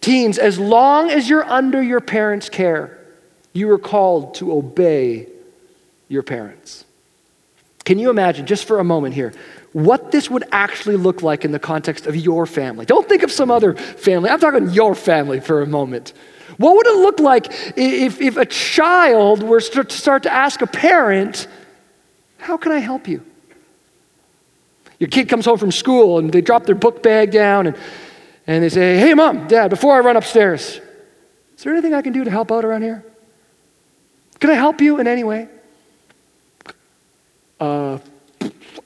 teens, 0.00 0.36
as 0.36 0.58
long 0.58 1.10
as 1.10 1.28
you're 1.28 1.44
under 1.44 1.80
your 1.80 2.00
parents' 2.00 2.48
care, 2.48 2.98
you 3.52 3.70
are 3.70 3.78
called 3.78 4.34
to 4.34 4.50
obey 4.50 5.28
your 6.08 6.24
parents. 6.24 6.86
Can 7.84 7.98
you 7.98 8.10
imagine, 8.10 8.46
just 8.46 8.64
for 8.64 8.78
a 8.78 8.84
moment 8.84 9.14
here, 9.14 9.32
what 9.72 10.12
this 10.12 10.30
would 10.30 10.44
actually 10.52 10.96
look 10.96 11.22
like 11.22 11.44
in 11.44 11.52
the 11.52 11.58
context 11.58 12.06
of 12.06 12.14
your 12.14 12.46
family? 12.46 12.84
Don't 12.86 13.08
think 13.08 13.22
of 13.22 13.32
some 13.32 13.50
other 13.50 13.74
family. 13.74 14.30
I'm 14.30 14.38
talking 14.38 14.70
your 14.70 14.94
family 14.94 15.40
for 15.40 15.62
a 15.62 15.66
moment. 15.66 16.12
What 16.58 16.76
would 16.76 16.86
it 16.86 16.96
look 16.96 17.18
like 17.18 17.46
if, 17.76 18.20
if 18.20 18.36
a 18.36 18.44
child 18.44 19.42
were 19.42 19.60
to 19.60 19.90
start 19.90 20.24
to 20.24 20.32
ask 20.32 20.62
a 20.62 20.66
parent, 20.66 21.48
How 22.38 22.56
can 22.56 22.72
I 22.72 22.78
help 22.78 23.08
you? 23.08 23.24
Your 24.98 25.08
kid 25.08 25.28
comes 25.28 25.46
home 25.46 25.58
from 25.58 25.72
school 25.72 26.18
and 26.18 26.30
they 26.30 26.40
drop 26.40 26.64
their 26.64 26.76
book 26.76 27.02
bag 27.02 27.32
down 27.32 27.66
and, 27.66 27.76
and 28.46 28.62
they 28.62 28.68
say, 28.68 28.98
Hey, 28.98 29.14
mom, 29.14 29.48
dad, 29.48 29.68
before 29.68 29.96
I 29.96 30.00
run 30.00 30.16
upstairs, 30.16 30.80
is 31.56 31.64
there 31.64 31.72
anything 31.72 31.94
I 31.94 32.02
can 32.02 32.12
do 32.12 32.22
to 32.22 32.30
help 32.30 32.52
out 32.52 32.64
around 32.64 32.82
here? 32.82 33.04
Can 34.38 34.50
I 34.50 34.54
help 34.54 34.80
you 34.80 35.00
in 35.00 35.08
any 35.08 35.24
way? 35.24 35.48
Uh, 37.62 37.98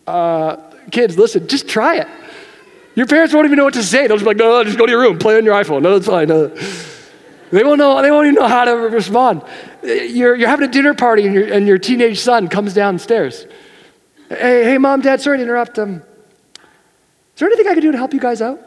uh, 0.07 0.57
kids, 0.91 1.17
listen, 1.17 1.49
just 1.49 1.67
try 1.67 1.97
it. 1.97 2.07
Your 2.95 3.07
parents 3.07 3.33
won't 3.33 3.47
even 3.47 3.57
know 3.57 3.65
what 3.65 3.75
to 3.75 3.83
say. 3.83 4.07
They'll 4.07 4.17
just 4.17 4.25
be 4.25 4.29
like, 4.29 4.37
no, 4.37 4.51
no, 4.51 4.65
just 4.65 4.77
go 4.77 4.85
to 4.85 4.93
your 4.93 5.01
room, 5.01 5.19
play 5.19 5.37
on 5.39 5.45
your 5.47 5.55
iPhone. 5.55 5.81
No, 5.81 5.95
that's 5.95 6.07
fine. 6.07 6.29
No. 6.29 6.49
They 7.51 7.65
won't 7.65 7.79
know, 7.79 8.03
they 8.03 8.11
won't 8.11 8.27
even 8.27 8.35
know 8.35 8.49
how 8.49 8.67
to 8.67 8.73
respond. 8.73 9.43
You're, 9.83 10.35
you're 10.35 10.49
having 10.49 10.69
a 10.69 10.73
dinner 10.73 10.93
party 10.93 11.25
and 11.25 11.35
your, 11.35 11.53
and 11.53 11.67
your 11.67 11.79
teenage 11.79 12.21
son 12.21 12.49
comes 12.49 12.75
downstairs. 12.75 13.47
Hey, 14.29 14.65
hey, 14.65 14.79
mom, 14.79 15.01
dad, 15.01 15.21
sorry 15.23 15.39
to 15.39 15.43
interrupt. 15.43 15.79
Um, 15.79 15.97
is 15.97 16.03
there 17.37 17.49
anything 17.49 17.69
I 17.69 17.75
can 17.75 17.83
do 17.83 17.93
to 17.93 17.99
help 17.99 18.13
you 18.13 18.21
guys 18.21 18.43
out? 18.43 18.61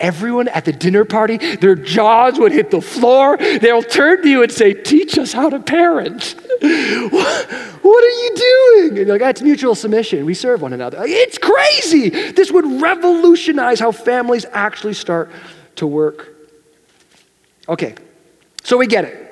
Everyone 0.00 0.46
at 0.48 0.64
the 0.64 0.72
dinner 0.72 1.04
party, 1.04 1.38
their 1.56 1.74
jaws 1.74 2.38
would 2.38 2.52
hit 2.52 2.70
the 2.70 2.80
floor. 2.80 3.36
They'll 3.36 3.82
turn 3.82 4.22
to 4.22 4.28
you 4.28 4.42
and 4.42 4.52
say, 4.52 4.72
Teach 4.72 5.18
us 5.18 5.32
how 5.32 5.50
to 5.50 5.58
parent. 5.58 6.36
what, 6.60 8.04
are 8.04 8.16
you 8.22 8.32
doing? 8.36 8.88
And 8.88 8.96
you're 8.98 9.06
like, 9.06 9.20
That's 9.20 9.42
mutual 9.42 9.74
submission. 9.74 10.24
We 10.24 10.34
serve 10.34 10.62
one 10.62 10.72
another. 10.72 10.98
It's 11.02 11.38
crazy. 11.38 12.10
This 12.10 12.52
would 12.52 12.80
revolutionize 12.80 13.80
how 13.80 13.90
families 13.90 14.46
actually 14.52 14.94
start 14.94 15.30
to 15.76 15.86
work. 15.86 16.34
Okay, 17.68 17.94
so 18.62 18.76
we 18.76 18.86
get 18.86 19.04
it. 19.04 19.24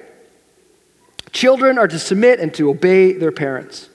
Children 1.33 1.79
are 1.79 1.89
to 1.89 1.99
submit 1.99 2.41
and 2.41 2.53
to 2.55 2.71
obey 2.71 3.13
their 3.13 3.33
parents. 3.33 3.89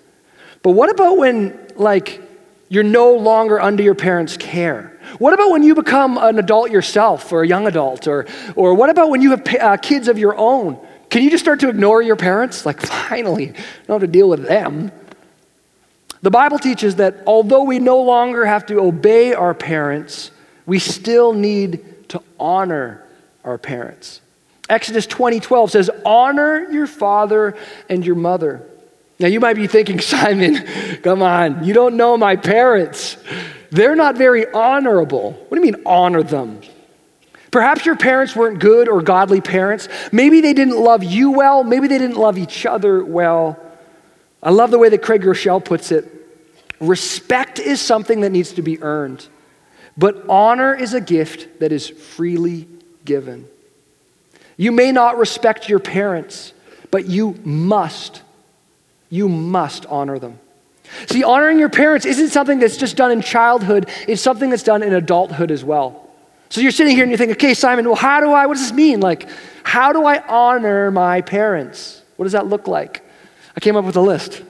But 0.63 0.71
what 0.71 0.89
about 0.89 1.17
when, 1.17 1.59
like, 1.75 2.21
you're 2.69 2.83
no 2.83 3.15
longer 3.15 3.59
under 3.59 3.83
your 3.83 3.95
parents' 3.95 4.37
care? 4.37 4.90
What 5.19 5.33
about 5.33 5.51
when 5.51 5.63
you 5.63 5.75
become 5.75 6.17
an 6.17 6.39
adult 6.39 6.71
yourself 6.71 7.31
or 7.31 7.43
a 7.43 7.47
young 7.47 7.67
adult? 7.67 8.07
Or, 8.07 8.25
or 8.55 8.73
what 8.73 8.89
about 8.89 9.09
when 9.09 9.21
you 9.21 9.31
have 9.31 9.47
uh, 9.59 9.77
kids 9.77 10.07
of 10.07 10.17
your 10.17 10.35
own? 10.37 10.79
Can 11.09 11.23
you 11.23 11.29
just 11.29 11.43
start 11.43 11.59
to 11.59 11.69
ignore 11.69 12.01
your 12.01 12.15
parents? 12.15 12.65
Like, 12.65 12.81
finally, 13.09 13.47
don't 13.87 13.99
have 13.99 14.01
to 14.01 14.07
deal 14.07 14.29
with 14.29 14.47
them. 14.47 14.91
The 16.21 16.31
Bible 16.31 16.59
teaches 16.59 16.97
that 16.97 17.23
although 17.25 17.63
we 17.63 17.79
no 17.79 18.01
longer 18.01 18.45
have 18.45 18.65
to 18.67 18.79
obey 18.79 19.33
our 19.33 19.53
parents, 19.53 20.31
we 20.65 20.79
still 20.79 21.33
need 21.33 22.09
to 22.09 22.21
honor 22.39 23.03
our 23.43 23.57
parents. 23.57 24.21
Exodus 24.69 25.07
20:12 25.07 25.71
says, 25.71 25.89
"Honor 26.05 26.67
your 26.71 26.87
father 26.87 27.55
and 27.89 28.05
your 28.05 28.15
mother." 28.15 28.61
Now 29.19 29.27
you 29.27 29.39
might 29.39 29.55
be 29.55 29.67
thinking, 29.67 29.99
Simon, 30.13 30.65
come 31.03 31.21
on, 31.21 31.63
you 31.63 31.73
don't 31.73 31.95
know 31.95 32.17
my 32.17 32.35
parents. 32.35 33.17
They're 33.71 33.95
not 33.95 34.17
very 34.17 34.51
honorable. 34.51 35.31
What 35.31 35.49
do 35.49 35.65
you 35.65 35.71
mean, 35.71 35.81
honor 35.85 36.23
them? 36.23 36.61
Perhaps 37.51 37.85
your 37.85 37.95
parents 37.95 38.35
weren't 38.35 38.59
good 38.59 38.87
or 38.87 39.01
godly 39.01 39.41
parents. 39.41 39.89
Maybe 40.11 40.39
they 40.39 40.53
didn't 40.53 40.77
love 40.77 41.03
you 41.03 41.31
well. 41.31 41.63
Maybe 41.63 41.87
they 41.87 41.97
didn't 41.97 42.17
love 42.17 42.37
each 42.37 42.65
other 42.65 43.03
well. 43.03 43.59
I 44.43 44.51
love 44.51 44.71
the 44.71 44.79
way 44.79 44.89
that 44.89 45.01
Craig 45.01 45.21
Groeschel 45.21 45.63
puts 45.63 45.91
it. 45.91 46.05
Respect 46.79 47.59
is 47.59 47.79
something 47.79 48.21
that 48.21 48.31
needs 48.31 48.53
to 48.53 48.61
be 48.61 48.81
earned, 48.81 49.27
but 49.97 50.27
honor 50.27 50.73
is 50.73 50.93
a 50.93 51.01
gift 51.01 51.59
that 51.59 51.71
is 51.71 51.87
freely 51.87 52.67
given. 53.05 53.47
You 54.57 54.71
may 54.71 54.91
not 54.91 55.17
respect 55.17 55.69
your 55.69 55.79
parents, 55.79 56.53
but 56.89 57.05
you 57.05 57.37
must, 57.43 58.23
you 59.09 59.29
must 59.29 59.85
honor 59.85 60.17
them. 60.17 60.39
See, 61.07 61.23
honoring 61.23 61.59
your 61.59 61.69
parents 61.69 62.05
isn't 62.05 62.29
something 62.29 62.59
that's 62.59 62.77
just 62.77 62.97
done 62.97 63.11
in 63.11 63.21
childhood, 63.21 63.89
it's 64.07 64.21
something 64.21 64.49
that's 64.49 64.63
done 64.63 64.83
in 64.83 64.93
adulthood 64.93 65.51
as 65.51 65.63
well. 65.63 66.09
So 66.49 66.59
you're 66.59 66.71
sitting 66.71 66.95
here 66.95 67.03
and 67.03 67.11
you 67.11 67.17
think, 67.17 67.31
okay, 67.31 67.53
Simon, 67.53 67.85
well, 67.85 67.95
how 67.95 68.19
do 68.19 68.31
I, 68.31 68.45
what 68.45 68.55
does 68.55 68.63
this 68.63 68.73
mean? 68.73 68.99
Like, 68.99 69.29
how 69.63 69.93
do 69.93 70.05
I 70.05 70.21
honor 70.27 70.91
my 70.91 71.21
parents? 71.21 72.01
What 72.17 72.25
does 72.25 72.33
that 72.33 72.47
look 72.47 72.67
like? 72.67 73.03
I 73.55 73.59
came 73.59 73.75
up 73.75 73.85
with 73.85 73.95
a 73.95 74.01
list. 74.01 74.43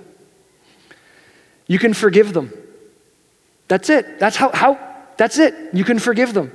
You 1.67 1.80
can 1.80 1.93
forgive 1.93 2.34
them. 2.34 2.51
That's 3.67 3.89
it. 3.89 4.19
That's 4.19 4.36
how, 4.36 4.49
how 4.51 4.80
that's 5.17 5.38
it. 5.38 5.56
You 5.73 5.84
can 5.84 5.99
forgive 5.99 6.34
them. 6.34 6.51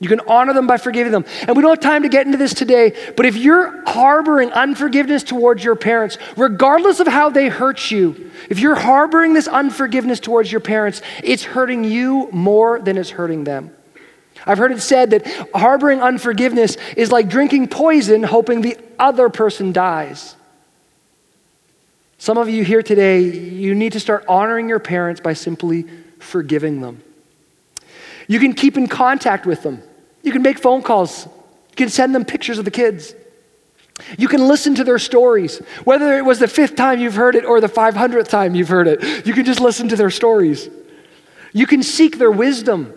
You 0.00 0.08
can 0.08 0.20
honor 0.26 0.54
them 0.54 0.66
by 0.66 0.78
forgiving 0.78 1.12
them. 1.12 1.26
And 1.46 1.54
we 1.54 1.62
don't 1.62 1.72
have 1.72 1.80
time 1.80 2.02
to 2.04 2.08
get 2.08 2.24
into 2.24 2.38
this 2.38 2.54
today, 2.54 3.12
but 3.16 3.26
if 3.26 3.36
you're 3.36 3.84
harboring 3.86 4.50
unforgiveness 4.50 5.22
towards 5.22 5.62
your 5.62 5.76
parents, 5.76 6.16
regardless 6.38 7.00
of 7.00 7.06
how 7.06 7.28
they 7.28 7.48
hurt 7.48 7.90
you, 7.90 8.30
if 8.48 8.58
you're 8.58 8.74
harboring 8.74 9.34
this 9.34 9.46
unforgiveness 9.46 10.18
towards 10.18 10.50
your 10.50 10.62
parents, 10.62 11.02
it's 11.22 11.44
hurting 11.44 11.84
you 11.84 12.30
more 12.32 12.80
than 12.80 12.96
it's 12.96 13.10
hurting 13.10 13.44
them. 13.44 13.76
I've 14.46 14.56
heard 14.56 14.72
it 14.72 14.80
said 14.80 15.10
that 15.10 15.26
harboring 15.54 16.00
unforgiveness 16.00 16.78
is 16.96 17.12
like 17.12 17.28
drinking 17.28 17.68
poison, 17.68 18.22
hoping 18.22 18.62
the 18.62 18.78
other 18.98 19.28
person 19.28 19.70
dies. 19.70 20.34
Some 22.16 22.38
of 22.38 22.48
you 22.48 22.64
here 22.64 22.82
today, 22.82 23.20
you 23.20 23.74
need 23.74 23.92
to 23.92 24.00
start 24.00 24.24
honoring 24.28 24.66
your 24.66 24.78
parents 24.78 25.20
by 25.20 25.34
simply 25.34 25.84
forgiving 26.18 26.80
them. 26.80 27.02
You 28.28 28.38
can 28.38 28.54
keep 28.54 28.78
in 28.78 28.86
contact 28.86 29.44
with 29.44 29.62
them. 29.62 29.82
You 30.22 30.32
can 30.32 30.42
make 30.42 30.58
phone 30.58 30.82
calls. 30.82 31.26
You 31.26 31.76
can 31.76 31.88
send 31.88 32.14
them 32.14 32.24
pictures 32.24 32.58
of 32.58 32.64
the 32.64 32.70
kids. 32.70 33.14
You 34.18 34.28
can 34.28 34.46
listen 34.46 34.74
to 34.76 34.84
their 34.84 34.98
stories. 34.98 35.58
Whether 35.84 36.16
it 36.16 36.24
was 36.24 36.38
the 36.38 36.48
fifth 36.48 36.76
time 36.76 37.00
you've 37.00 37.14
heard 37.14 37.34
it 37.36 37.44
or 37.44 37.60
the 37.60 37.68
500th 37.68 38.28
time 38.28 38.54
you've 38.54 38.68
heard 38.68 38.88
it, 38.88 39.26
you 39.26 39.34
can 39.34 39.44
just 39.44 39.60
listen 39.60 39.88
to 39.88 39.96
their 39.96 40.10
stories. 40.10 40.68
You 41.52 41.66
can 41.66 41.82
seek 41.82 42.18
their 42.18 42.30
wisdom. 42.30 42.94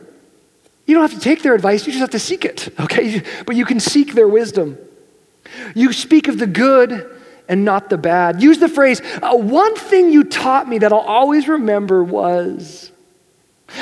You 0.85 0.95
don't 0.95 1.09
have 1.09 1.17
to 1.17 1.23
take 1.23 1.41
their 1.41 1.55
advice, 1.55 1.85
you 1.85 1.93
just 1.93 2.01
have 2.01 2.09
to 2.11 2.19
seek 2.19 2.45
it, 2.45 2.69
okay? 2.79 3.21
But 3.45 3.55
you 3.55 3.65
can 3.65 3.79
seek 3.79 4.13
their 4.13 4.27
wisdom. 4.27 4.77
You 5.75 5.93
speak 5.93 6.27
of 6.27 6.39
the 6.39 6.47
good 6.47 7.09
and 7.47 7.65
not 7.65 7.89
the 7.89 7.97
bad. 7.97 8.41
Use 8.41 8.59
the 8.59 8.69
phrase, 8.69 9.01
uh, 9.21 9.35
one 9.35 9.75
thing 9.75 10.09
you 10.09 10.23
taught 10.23 10.67
me 10.67 10.79
that 10.79 10.93
I'll 10.93 10.99
always 10.99 11.47
remember 11.47 12.03
was, 12.03 12.91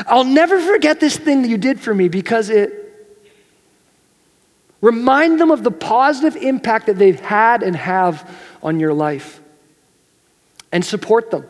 I'll 0.07 0.23
never 0.23 0.59
forget 0.59 0.99
this 0.99 1.17
thing 1.17 1.43
that 1.43 1.49
you 1.49 1.57
did 1.57 1.79
for 1.79 1.93
me 1.93 2.07
because 2.07 2.49
it. 2.49 2.80
Remind 4.81 5.39
them 5.39 5.51
of 5.51 5.63
the 5.63 5.71
positive 5.71 6.35
impact 6.35 6.87
that 6.87 6.97
they've 6.97 7.19
had 7.19 7.61
and 7.61 7.75
have 7.75 8.29
on 8.63 8.79
your 8.79 8.93
life 8.93 9.39
and 10.71 10.83
support 10.83 11.31
them. 11.31 11.45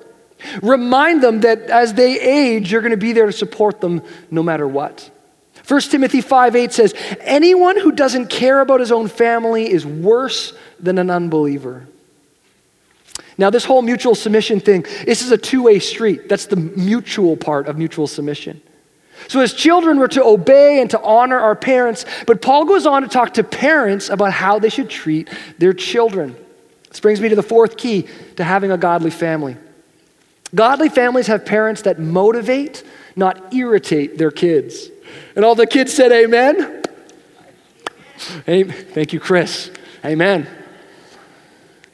Remind 0.61 1.23
them 1.23 1.41
that 1.41 1.61
as 1.63 1.93
they 1.93 2.19
age, 2.19 2.71
you're 2.71 2.81
going 2.81 2.91
to 2.91 2.97
be 2.97 3.13
there 3.13 3.27
to 3.27 3.31
support 3.31 3.79
them 3.79 4.01
no 4.29 4.43
matter 4.43 4.67
what. 4.67 5.09
1 5.67 5.81
Timothy 5.81 6.21
5 6.21 6.55
8 6.55 6.73
says, 6.73 6.93
Anyone 7.21 7.79
who 7.79 7.91
doesn't 7.91 8.29
care 8.29 8.59
about 8.61 8.79
his 8.79 8.91
own 8.91 9.07
family 9.07 9.71
is 9.71 9.85
worse 9.85 10.53
than 10.79 10.97
an 10.97 11.09
unbeliever. 11.09 11.87
Now, 13.37 13.49
this 13.49 13.63
whole 13.65 13.81
mutual 13.81 14.15
submission 14.15 14.59
thing, 14.59 14.85
this 15.05 15.21
is 15.21 15.31
a 15.31 15.37
two 15.37 15.63
way 15.63 15.79
street. 15.79 16.27
That's 16.27 16.47
the 16.47 16.57
mutual 16.57 17.37
part 17.37 17.67
of 17.67 17.77
mutual 17.77 18.07
submission. 18.07 18.61
So, 19.27 19.39
as 19.39 19.53
children, 19.53 19.97
we're 19.97 20.07
to 20.09 20.23
obey 20.23 20.81
and 20.81 20.89
to 20.89 21.01
honor 21.01 21.39
our 21.39 21.55
parents, 21.55 22.05
but 22.25 22.41
Paul 22.41 22.65
goes 22.65 22.85
on 22.85 23.01
to 23.01 23.07
talk 23.07 23.33
to 23.35 23.43
parents 23.43 24.09
about 24.09 24.33
how 24.33 24.59
they 24.59 24.69
should 24.69 24.89
treat 24.89 25.29
their 25.57 25.73
children. 25.73 26.35
This 26.89 26.99
brings 26.99 27.21
me 27.21 27.29
to 27.29 27.35
the 27.35 27.43
fourth 27.43 27.77
key 27.77 28.07
to 28.35 28.43
having 28.43 28.71
a 28.71 28.77
godly 28.77 29.11
family. 29.11 29.55
Godly 30.53 30.89
families 30.89 31.27
have 31.27 31.45
parents 31.45 31.83
that 31.83 31.99
motivate, 31.99 32.83
not 33.15 33.53
irritate 33.53 34.17
their 34.17 34.31
kids. 34.31 34.89
And 35.35 35.45
all 35.45 35.55
the 35.55 35.67
kids 35.67 35.93
said, 35.93 36.11
Amen. 36.11 36.83
Amen. 38.47 38.85
thank 38.91 39.13
you, 39.13 39.19
Chris. 39.19 39.71
Amen. 40.03 40.47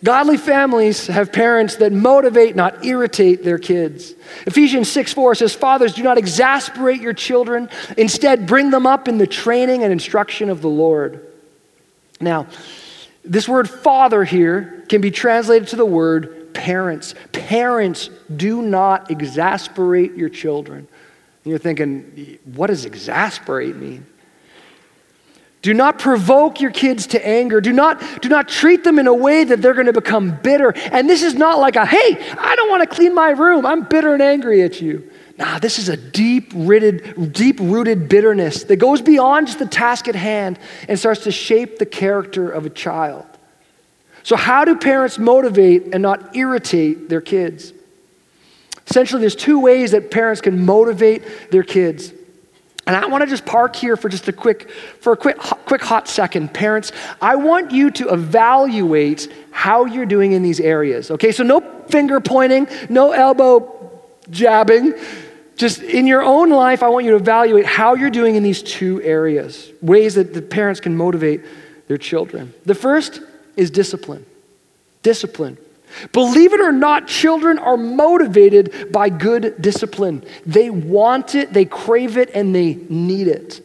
Godly 0.04 0.38
families 0.38 1.08
have 1.08 1.32
parents 1.32 1.78
that 1.78 1.92
motivate, 1.92 2.56
not 2.56 2.86
irritate 2.86 3.44
their 3.44 3.58
kids. 3.58 4.14
Ephesians 4.46 4.92
6 4.92 5.14
4 5.14 5.36
says, 5.36 5.56
Fathers, 5.56 5.96
do 5.96 6.04
not 6.04 6.20
exasperate 6.20 7.02
your 7.02 7.14
children. 7.14 7.70
Instead, 7.98 8.46
bring 8.46 8.70
them 8.70 8.86
up 8.86 9.08
in 9.08 9.18
the 9.18 9.26
training 9.26 9.84
and 9.84 9.92
instruction 9.92 10.50
of 10.50 10.62
the 10.62 10.70
Lord. 10.70 11.26
Now, 12.22 12.48
this 13.24 13.50
word 13.50 13.70
father 13.70 14.24
here 14.24 14.86
can 14.88 15.02
be 15.02 15.12
translated 15.12 15.70
to 15.70 15.76
the 15.76 15.86
word 15.86 16.54
parents. 16.54 17.16
Parents, 17.32 18.10
do 18.36 18.62
not 18.62 19.10
exasperate 19.10 20.16
your 20.16 20.30
children. 20.30 20.88
And 21.44 21.50
you're 21.52 21.60
thinking, 21.60 22.40
what 22.56 22.68
does 22.68 22.86
exasperate 22.86 23.76
mean? 23.76 24.06
Do 25.68 25.74
not 25.74 26.00
provoke 26.00 26.62
your 26.62 26.72
kids 26.72 27.08
to 27.08 27.28
anger. 27.28 27.60
Do 27.60 27.74
not, 27.74 28.22
do 28.22 28.30
not 28.30 28.48
treat 28.48 28.86
them 28.86 29.00
in 29.00 29.06
a 29.06 29.14
way 29.14 29.44
that 29.44 29.62
they're 29.62 29.74
going 29.74 29.88
to 29.88 29.92
become 29.92 30.40
bitter. 30.42 30.72
And 30.94 31.10
this 31.10 31.24
is 31.24 31.34
not 31.34 31.60
like 31.60 31.76
a, 31.76 31.86
hey, 31.86 32.34
I 32.38 32.56
don't 32.56 32.70
want 32.70 32.90
to 32.90 32.96
clean 32.96 33.14
my 33.14 33.32
room. 33.32 33.66
I'm 33.66 33.84
bitter 33.84 34.14
and 34.14 34.24
angry 34.24 34.62
at 34.62 34.80
you. 34.80 35.12
Nah, 35.38 35.60
this 35.60 35.78
is 35.78 35.90
a 35.90 35.98
deep 35.98 36.54
rooted, 36.56 37.34
deep 37.34 37.60
rooted 37.60 38.08
bitterness 38.08 38.64
that 38.64 38.78
goes 38.78 39.02
beyond 39.02 39.48
just 39.48 39.60
the 39.60 39.66
task 39.66 40.08
at 40.08 40.16
hand 40.16 40.58
and 40.88 40.98
starts 40.98 41.26
to 41.26 41.34
shape 41.34 41.80
the 41.80 41.86
character 41.86 42.50
of 42.50 42.66
a 42.66 42.70
child. 42.70 43.26
So, 44.24 44.38
how 44.38 44.64
do 44.64 44.74
parents 44.78 45.20
motivate 45.20 45.94
and 45.94 46.02
not 46.02 46.34
irritate 46.34 47.10
their 47.10 47.20
kids? 47.20 47.74
Essentially, 48.88 49.20
there's 49.20 49.36
two 49.36 49.60
ways 49.60 49.92
that 49.92 50.12
parents 50.12 50.40
can 50.40 50.66
motivate 50.66 51.52
their 51.52 51.64
kids. 51.64 52.14
And 52.88 52.96
I 52.96 53.06
want 53.06 53.22
to 53.22 53.28
just 53.28 53.46
park 53.46 53.76
here 53.76 53.98
for 53.98 54.08
just 54.08 54.30
a 54.30 54.32
quick, 54.32 54.72
for 54.72 55.12
a 55.12 55.18
quick, 55.18 55.38
quick 55.38 55.82
hot 55.82 56.08
second. 56.08 56.54
Parents, 56.54 56.94
I 57.22 57.36
want 57.36 57.72
you 57.72 57.92
to 57.92 58.14
evaluate 58.14 59.32
how 59.52 59.84
you're 59.84 60.06
doing 60.06 60.32
in 60.32 60.42
these 60.42 60.62
areas. 60.62 61.12
Okay, 61.12 61.34
so 61.34 61.44
no 61.44 61.60
finger 61.90 62.22
pointing, 62.22 62.66
no 62.90 63.12
elbow 63.12 63.92
jabbing. 64.30 64.94
Just 65.58 65.82
in 65.82 66.08
your 66.08 66.24
own 66.24 66.50
life, 66.50 66.82
I 66.82 66.88
want 66.88 67.04
you 67.04 67.12
to 67.12 67.18
evaluate 67.18 67.66
how 67.66 67.96
you're 67.96 68.10
doing 68.10 68.36
in 68.36 68.44
these 68.44 68.64
two 68.64 69.02
areas, 69.02 69.70
ways 69.82 70.16
that 70.16 70.34
the 70.34 70.42
parents 70.42 70.80
can 70.80 70.96
motivate 70.96 71.42
their 71.88 71.98
children. 71.98 72.54
The 72.66 72.76
first 72.76 73.20
is 73.58 73.70
discipline. 73.70 74.26
Discipline. 75.04 75.58
Believe 76.12 76.54
it 76.54 76.62
or 76.62 76.72
not, 76.72 77.08
children 77.08 77.60
are 77.60 77.78
motivated 77.78 78.92
by 78.92 79.10
good 79.10 79.62
discipline. 79.62 80.24
They 80.46 80.70
want 80.70 81.36
it, 81.36 81.54
they 81.54 81.66
crave 81.66 82.18
it, 82.18 82.30
and 82.34 82.54
they 82.54 82.76
need 82.90 83.28
it. 83.28 83.62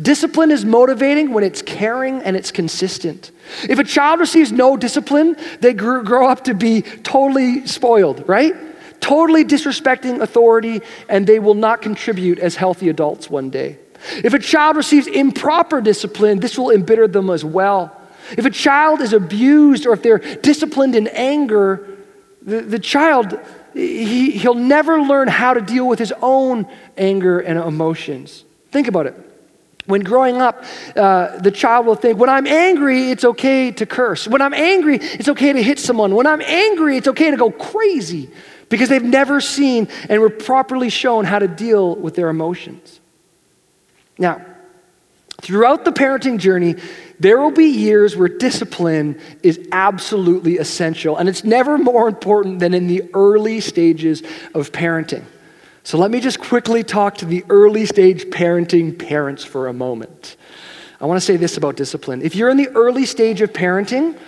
Discipline 0.00 0.52
is 0.52 0.64
motivating 0.64 1.32
when 1.32 1.42
it's 1.42 1.60
caring 1.60 2.22
and 2.22 2.36
it's 2.36 2.52
consistent. 2.52 3.32
If 3.68 3.80
a 3.80 3.84
child 3.84 4.20
receives 4.20 4.52
no 4.52 4.76
discipline, 4.76 5.36
they 5.60 5.74
grow 5.74 6.28
up 6.28 6.44
to 6.44 6.54
be 6.54 6.82
totally 6.82 7.66
spoiled, 7.66 8.28
right? 8.28 8.54
Totally 9.00 9.44
disrespecting 9.44 10.20
authority, 10.20 10.82
and 11.08 11.26
they 11.26 11.40
will 11.40 11.54
not 11.54 11.82
contribute 11.82 12.38
as 12.38 12.54
healthy 12.54 12.88
adults 12.88 13.28
one 13.28 13.50
day. 13.50 13.78
If 14.12 14.34
a 14.34 14.38
child 14.38 14.76
receives 14.76 15.08
improper 15.08 15.80
discipline, 15.80 16.38
this 16.38 16.56
will 16.56 16.70
embitter 16.70 17.08
them 17.08 17.30
as 17.30 17.44
well. 17.44 17.97
If 18.36 18.44
a 18.44 18.50
child 18.50 19.00
is 19.00 19.12
abused 19.12 19.86
or 19.86 19.92
if 19.92 20.02
they're 20.02 20.18
disciplined 20.18 20.94
in 20.94 21.06
anger, 21.08 21.98
the, 22.42 22.60
the 22.60 22.78
child, 22.78 23.38
he, 23.74 24.32
he'll 24.32 24.54
never 24.54 25.00
learn 25.00 25.28
how 25.28 25.54
to 25.54 25.60
deal 25.60 25.86
with 25.86 25.98
his 25.98 26.12
own 26.20 26.66
anger 26.96 27.40
and 27.40 27.58
emotions. 27.58 28.44
Think 28.70 28.88
about 28.88 29.06
it. 29.06 29.14
When 29.86 30.02
growing 30.02 30.42
up, 30.42 30.64
uh, 30.96 31.38
the 31.38 31.50
child 31.50 31.86
will 31.86 31.94
think, 31.94 32.18
when 32.18 32.28
I'm 32.28 32.46
angry, 32.46 33.10
it's 33.10 33.24
okay 33.24 33.70
to 33.72 33.86
curse. 33.86 34.28
When 34.28 34.42
I'm 34.42 34.52
angry, 34.52 34.96
it's 34.96 35.28
okay 35.28 35.54
to 35.54 35.62
hit 35.62 35.78
someone. 35.78 36.14
When 36.14 36.26
I'm 36.26 36.42
angry, 36.42 36.98
it's 36.98 37.08
okay 37.08 37.30
to 37.30 37.38
go 37.38 37.50
crazy 37.50 38.28
because 38.68 38.90
they've 38.90 39.02
never 39.02 39.40
seen 39.40 39.88
and 40.10 40.20
were 40.20 40.28
properly 40.28 40.90
shown 40.90 41.24
how 41.24 41.38
to 41.38 41.48
deal 41.48 41.96
with 41.96 42.16
their 42.16 42.28
emotions. 42.28 43.00
Now, 44.18 44.44
throughout 45.40 45.84
the 45.84 45.92
parenting 45.92 46.38
journey, 46.38 46.76
there 47.20 47.38
will 47.38 47.50
be 47.50 47.66
years 47.66 48.16
where 48.16 48.28
discipline 48.28 49.20
is 49.42 49.60
absolutely 49.72 50.58
essential, 50.58 51.16
and 51.16 51.28
it's 51.28 51.44
never 51.44 51.78
more 51.78 52.08
important 52.08 52.60
than 52.60 52.74
in 52.74 52.86
the 52.86 53.02
early 53.14 53.60
stages 53.60 54.22
of 54.54 54.72
parenting. 54.72 55.24
So 55.84 55.98
let 55.98 56.10
me 56.10 56.20
just 56.20 56.40
quickly 56.40 56.84
talk 56.84 57.16
to 57.18 57.24
the 57.24 57.44
early 57.48 57.86
stage 57.86 58.24
parenting 58.26 58.98
parents 58.98 59.44
for 59.44 59.68
a 59.68 59.72
moment. 59.72 60.36
I 61.00 61.06
want 61.06 61.18
to 61.18 61.24
say 61.24 61.36
this 61.36 61.56
about 61.56 61.76
discipline. 61.76 62.22
If 62.22 62.34
you're 62.34 62.50
in 62.50 62.56
the 62.56 62.68
early 62.70 63.06
stage 63.06 63.40
of 63.40 63.52
parenting, 63.52 64.18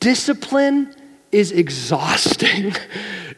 discipline 0.00 0.94
is 1.32 1.52
exhausting. 1.52 2.74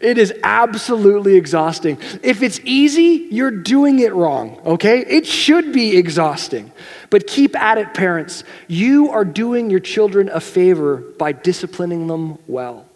It 0.00 0.16
is 0.16 0.32
absolutely 0.44 1.34
exhausting. 1.34 1.98
If 2.22 2.42
it's 2.42 2.60
easy, 2.62 3.26
you're 3.32 3.50
doing 3.50 3.98
it 3.98 4.14
wrong, 4.14 4.60
okay? 4.64 5.00
It 5.00 5.26
should 5.26 5.72
be 5.72 5.96
exhausting. 5.96 6.70
But 7.10 7.26
keep 7.26 7.56
at 7.56 7.78
it, 7.78 7.94
parents. 7.94 8.44
You 8.68 9.10
are 9.10 9.24
doing 9.24 9.70
your 9.70 9.80
children 9.80 10.28
a 10.28 10.40
favor 10.40 10.98
by 10.98 11.32
disciplining 11.32 12.06
them 12.06 12.38
well. 12.46 12.86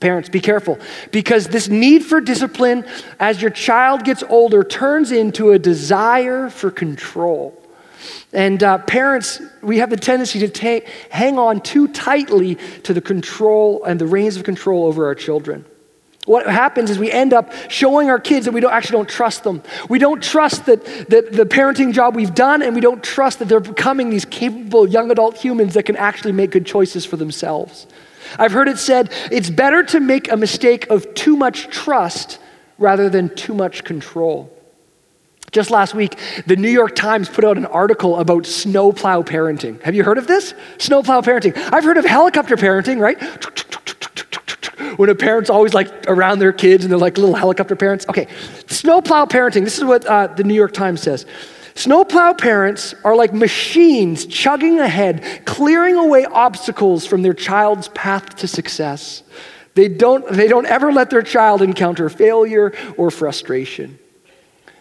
Parents, 0.00 0.28
be 0.28 0.40
careful 0.40 0.80
because 1.12 1.46
this 1.46 1.68
need 1.68 2.04
for 2.04 2.20
discipline 2.20 2.84
as 3.20 3.40
your 3.40 3.52
child 3.52 4.02
gets 4.02 4.24
older 4.24 4.64
turns 4.64 5.12
into 5.12 5.52
a 5.52 5.58
desire 5.60 6.50
for 6.50 6.72
control. 6.72 7.61
And 8.32 8.62
uh, 8.62 8.78
parents, 8.78 9.40
we 9.62 9.78
have 9.78 9.90
the 9.90 9.96
tendency 9.96 10.38
to 10.40 10.48
ta- 10.48 10.86
hang 11.10 11.38
on 11.38 11.60
too 11.60 11.88
tightly 11.88 12.56
to 12.84 12.94
the 12.94 13.00
control 13.00 13.84
and 13.84 14.00
the 14.00 14.06
reins 14.06 14.36
of 14.36 14.44
control 14.44 14.86
over 14.86 15.06
our 15.06 15.14
children. 15.14 15.64
What 16.24 16.46
happens 16.46 16.88
is 16.88 17.00
we 17.00 17.10
end 17.10 17.32
up 17.32 17.52
showing 17.68 18.08
our 18.08 18.20
kids 18.20 18.46
that 18.46 18.52
we 18.52 18.60
don't, 18.60 18.72
actually 18.72 18.98
don't 18.98 19.08
trust 19.08 19.42
them. 19.42 19.60
We 19.88 19.98
don't 19.98 20.22
trust 20.22 20.66
that, 20.66 20.84
that 21.08 21.32
the 21.32 21.44
parenting 21.44 21.92
job 21.92 22.14
we've 22.14 22.34
done, 22.34 22.62
and 22.62 22.76
we 22.76 22.80
don't 22.80 23.02
trust 23.02 23.40
that 23.40 23.48
they're 23.48 23.58
becoming 23.58 24.10
these 24.10 24.24
capable 24.24 24.88
young 24.88 25.10
adult 25.10 25.36
humans 25.36 25.74
that 25.74 25.82
can 25.82 25.96
actually 25.96 26.32
make 26.32 26.52
good 26.52 26.64
choices 26.64 27.04
for 27.04 27.16
themselves. 27.16 27.88
I've 28.38 28.52
heard 28.52 28.68
it 28.68 28.78
said 28.78 29.10
it's 29.32 29.50
better 29.50 29.82
to 29.84 29.98
make 29.98 30.30
a 30.30 30.36
mistake 30.36 30.88
of 30.90 31.12
too 31.14 31.36
much 31.36 31.66
trust 31.68 32.38
rather 32.78 33.08
than 33.08 33.34
too 33.34 33.54
much 33.54 33.82
control. 33.82 34.51
Just 35.52 35.70
last 35.70 35.94
week, 35.94 36.18
the 36.46 36.56
New 36.56 36.70
York 36.70 36.94
Times 36.94 37.28
put 37.28 37.44
out 37.44 37.58
an 37.58 37.66
article 37.66 38.16
about 38.16 38.46
snowplow 38.46 39.22
parenting. 39.22 39.80
Have 39.82 39.94
you 39.94 40.02
heard 40.02 40.16
of 40.16 40.26
this? 40.26 40.54
Snowplow 40.78 41.20
parenting. 41.20 41.54
I've 41.70 41.84
heard 41.84 41.98
of 41.98 42.06
helicopter 42.06 42.56
parenting, 42.56 42.98
right? 42.98 43.20
when 44.98 45.10
a 45.10 45.14
parent's 45.14 45.50
always 45.50 45.74
like 45.74 45.88
around 46.08 46.38
their 46.38 46.52
kids 46.52 46.84
and 46.84 46.92
they're 46.92 46.98
like 46.98 47.18
little 47.18 47.34
helicopter 47.34 47.76
parents. 47.76 48.06
Okay, 48.08 48.28
snowplow 48.66 49.26
parenting. 49.26 49.64
This 49.64 49.78
is 49.78 49.84
what 49.84 50.06
uh, 50.06 50.28
the 50.28 50.44
New 50.44 50.54
York 50.54 50.72
Times 50.72 51.02
says. 51.02 51.26
Snowplow 51.74 52.34
parents 52.34 52.94
are 53.04 53.16
like 53.16 53.32
machines 53.32 54.26
chugging 54.26 54.80
ahead, 54.80 55.44
clearing 55.44 55.96
away 55.96 56.24
obstacles 56.24 57.06
from 57.06 57.22
their 57.22 57.34
child's 57.34 57.88
path 57.88 58.36
to 58.36 58.48
success. 58.48 59.22
They 59.74 59.88
don't, 59.88 60.26
they 60.30 60.48
don't 60.48 60.66
ever 60.66 60.92
let 60.92 61.10
their 61.10 61.22
child 61.22 61.62
encounter 61.62 62.08
failure 62.10 62.74
or 62.96 63.10
frustration. 63.10 63.98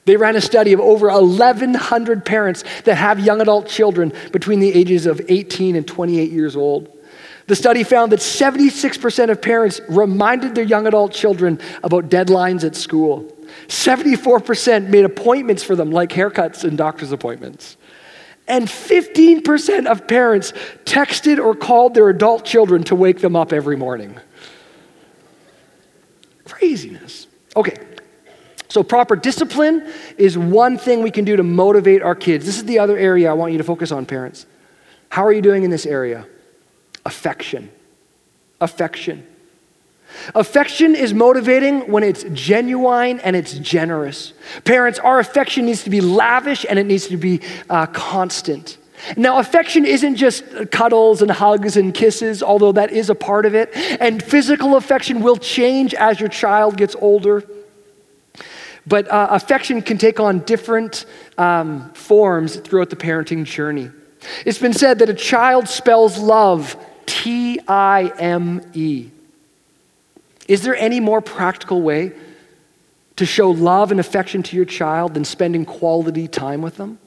They 0.06 0.16
ran 0.16 0.36
a 0.36 0.42
study 0.42 0.74
of 0.74 0.80
over 0.80 1.10
1,100 1.10 2.26
parents 2.26 2.64
that 2.86 2.96
have 2.96 3.20
young 3.20 3.40
adult 3.42 3.68
children 3.68 4.14
between 4.32 4.60
the 4.60 4.74
ages 4.74 5.06
of 5.06 5.22
18 5.28 5.76
and 5.76 5.88
28 5.88 6.32
years 6.32 6.56
old. 6.56 6.98
The 7.48 7.56
study 7.56 7.84
found 7.84 8.12
that 8.12 8.20
76% 8.20 9.30
of 9.30 9.42
parents 9.42 9.82
reminded 9.90 10.56
their 10.56 10.64
young 10.64 10.88
adult 10.88 11.12
children 11.12 11.60
about 11.84 12.10
deadlines 12.10 12.64
at 12.64 12.76
school. 12.76 13.32
74% 13.68 14.88
made 14.88 15.06
appointments 15.06 15.64
for 15.64 15.76
them, 15.76 15.92
like 15.92 16.10
haircuts 16.10 16.64
and 16.64 16.78
doctor's 16.78 17.12
appointments. 17.12 17.78
And 18.48 18.68
15% 18.68 19.86
of 19.86 20.08
parents 20.08 20.54
texted 20.86 21.44
or 21.44 21.56
called 21.56 21.94
their 21.94 22.10
adult 22.10 22.46
children 22.46 22.84
to 22.86 22.96
wake 22.96 23.20
them 23.20 23.36
up 23.36 23.54
every 23.54 23.76
morning. 23.76 24.18
Craziness. 26.46 27.28
Okay, 27.56 27.76
so, 28.72 28.84
proper 28.84 29.18
discipline 29.18 29.86
is 30.18 30.38
one 30.38 30.78
thing 30.78 31.04
we 31.04 31.12
can 31.12 31.26
do 31.26 31.36
to 31.36 31.44
motivate 31.44 32.02
our 32.02 32.16
kids. 32.16 32.46
This 32.46 32.56
is 32.56 32.64
the 32.64 32.80
other 32.80 32.98
area 32.98 33.30
I 33.30 33.34
want 33.34 33.52
you 33.52 33.58
to 33.58 33.66
focus 33.66 33.92
on, 33.92 34.06
parents. 34.06 34.46
How 35.10 35.26
are 35.26 35.34
you 35.34 35.42
doing 35.42 35.64
in 35.64 35.72
this 35.72 35.86
area? 35.86 36.26
Affection. 37.06 37.70
Affection. 38.62 39.28
Affection 40.36 40.96
is 40.96 41.14
motivating 41.14 41.92
when 41.92 42.04
it's 42.04 42.24
genuine 42.32 43.20
and 43.20 43.36
it's 43.36 43.56
generous. 43.56 44.32
Parents, 44.64 45.00
our 45.00 45.20
affection 45.20 45.66
needs 45.66 45.84
to 45.84 45.90
be 45.90 46.00
lavish 46.00 46.66
and 46.70 46.80
it 46.80 46.86
needs 46.86 47.08
to 47.08 47.18
be 47.18 47.42
uh, 47.70 47.88
constant. 47.88 48.78
Now, 49.18 49.40
affection 49.40 49.84
isn't 49.86 50.16
just 50.16 50.46
cuddles 50.72 51.22
and 51.22 51.30
hugs 51.30 51.76
and 51.76 51.94
kisses, 51.94 52.42
although 52.42 52.72
that 52.72 52.92
is 52.92 53.10
a 53.10 53.16
part 53.16 53.46
of 53.46 53.54
it. 53.54 53.76
And 54.00 54.24
physical 54.24 54.78
affection 54.78 55.22
will 55.22 55.36
change 55.36 55.94
as 55.94 56.22
your 56.22 56.30
child 56.30 56.78
gets 56.78 56.96
older. 56.96 57.44
But 58.88 59.08
uh, 59.10 59.28
affection 59.30 59.82
can 59.82 59.98
take 59.98 60.20
on 60.20 60.40
different 60.40 61.06
um, 61.38 61.92
forms 61.94 62.56
throughout 62.56 62.90
the 62.90 62.96
parenting 62.96 63.46
journey. 63.46 63.92
It's 64.46 64.58
been 64.58 64.74
said 64.74 65.00
that 65.00 65.10
a 65.10 65.14
child 65.14 65.68
spells 65.68 66.18
love 66.18 66.76
T 67.06 67.60
I 67.68 68.12
M 68.18 68.62
E. 68.74 69.12
Is 70.48 70.64
there 70.64 70.76
any 70.76 71.00
more 71.00 71.22
practical 71.22 71.82
way 71.84 72.14
to 73.18 73.26
show 73.26 73.52
love 73.52 73.92
and 73.92 74.00
affection 74.00 74.42
to 74.42 74.56
your 74.56 74.66
child 74.66 75.14
than 75.14 75.26
spending 75.26 75.64
quality 75.64 76.28
time 76.28 76.64
with 76.64 76.78
them? 76.78 76.98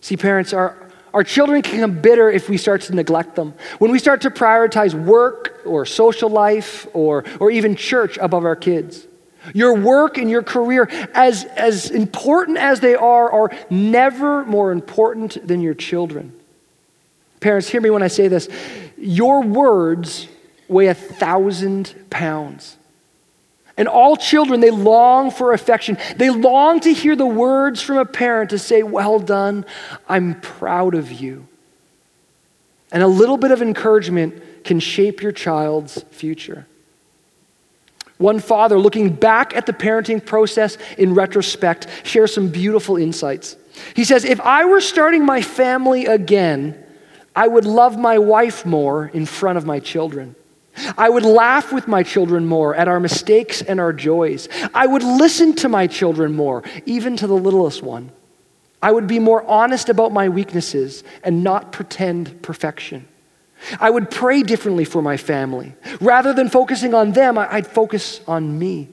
See, 0.00 0.16
parents, 0.16 0.52
our, 0.52 0.76
our 1.12 1.24
children 1.24 1.60
can 1.60 1.72
become 1.72 2.00
bitter 2.00 2.30
if 2.30 2.48
we 2.48 2.56
start 2.56 2.82
to 2.82 2.94
neglect 2.94 3.34
them. 3.34 3.52
When 3.80 3.90
we 3.90 3.98
start 3.98 4.20
to 4.20 4.30
prioritize 4.30 4.94
work 4.94 5.60
or 5.66 5.84
social 5.84 6.30
life 6.30 6.86
or, 6.94 7.24
or 7.40 7.50
even 7.50 7.74
church 7.74 8.16
above 8.18 8.44
our 8.44 8.54
kids. 8.54 9.07
Your 9.54 9.74
work 9.74 10.18
and 10.18 10.30
your 10.30 10.42
career, 10.42 10.88
as, 11.14 11.44
as 11.44 11.90
important 11.90 12.58
as 12.58 12.80
they 12.80 12.94
are, 12.94 13.30
are 13.30 13.50
never 13.70 14.44
more 14.44 14.72
important 14.72 15.46
than 15.46 15.60
your 15.60 15.74
children. 15.74 16.32
Parents, 17.40 17.68
hear 17.68 17.80
me 17.80 17.90
when 17.90 18.02
I 18.02 18.08
say 18.08 18.28
this. 18.28 18.48
Your 18.96 19.42
words 19.42 20.28
weigh 20.68 20.88
a 20.88 20.94
thousand 20.94 21.94
pounds. 22.10 22.76
And 23.76 23.86
all 23.86 24.16
children, 24.16 24.58
they 24.58 24.72
long 24.72 25.30
for 25.30 25.52
affection. 25.52 25.98
They 26.16 26.30
long 26.30 26.80
to 26.80 26.92
hear 26.92 27.14
the 27.14 27.26
words 27.26 27.80
from 27.80 27.98
a 27.98 28.04
parent 28.04 28.50
to 28.50 28.58
say, 28.58 28.82
Well 28.82 29.20
done, 29.20 29.64
I'm 30.08 30.40
proud 30.40 30.96
of 30.96 31.12
you. 31.12 31.46
And 32.90 33.02
a 33.02 33.06
little 33.06 33.36
bit 33.36 33.52
of 33.52 33.62
encouragement 33.62 34.64
can 34.64 34.80
shape 34.80 35.22
your 35.22 35.30
child's 35.30 36.02
future. 36.10 36.66
One 38.18 38.40
father, 38.40 38.78
looking 38.78 39.12
back 39.12 39.54
at 39.56 39.66
the 39.66 39.72
parenting 39.72 40.24
process 40.24 40.76
in 40.98 41.14
retrospect, 41.14 41.86
shares 42.02 42.34
some 42.34 42.48
beautiful 42.48 42.96
insights. 42.96 43.56
He 43.94 44.04
says, 44.04 44.24
If 44.24 44.40
I 44.40 44.64
were 44.64 44.80
starting 44.80 45.24
my 45.24 45.40
family 45.40 46.06
again, 46.06 46.84
I 47.34 47.46
would 47.46 47.64
love 47.64 47.96
my 47.96 48.18
wife 48.18 48.66
more 48.66 49.06
in 49.06 49.24
front 49.24 49.58
of 49.58 49.64
my 49.64 49.78
children. 49.78 50.34
I 50.96 51.08
would 51.08 51.24
laugh 51.24 51.72
with 51.72 51.88
my 51.88 52.02
children 52.02 52.46
more 52.46 52.74
at 52.74 52.88
our 52.88 53.00
mistakes 53.00 53.62
and 53.62 53.80
our 53.80 53.92
joys. 53.92 54.48
I 54.74 54.86
would 54.86 55.02
listen 55.02 55.54
to 55.56 55.68
my 55.68 55.86
children 55.86 56.34
more, 56.34 56.62
even 56.86 57.16
to 57.16 57.26
the 57.26 57.34
littlest 57.34 57.82
one. 57.82 58.10
I 58.82 58.92
would 58.92 59.06
be 59.06 59.18
more 59.18 59.42
honest 59.44 59.88
about 59.88 60.12
my 60.12 60.28
weaknesses 60.28 61.02
and 61.24 61.42
not 61.42 61.72
pretend 61.72 62.42
perfection. 62.42 63.08
I 63.80 63.90
would 63.90 64.10
pray 64.10 64.42
differently 64.42 64.84
for 64.84 65.02
my 65.02 65.16
family. 65.16 65.74
Rather 66.00 66.32
than 66.32 66.48
focusing 66.48 66.94
on 66.94 67.12
them, 67.12 67.38
I'd 67.38 67.66
focus 67.66 68.20
on 68.26 68.58
me. 68.58 68.88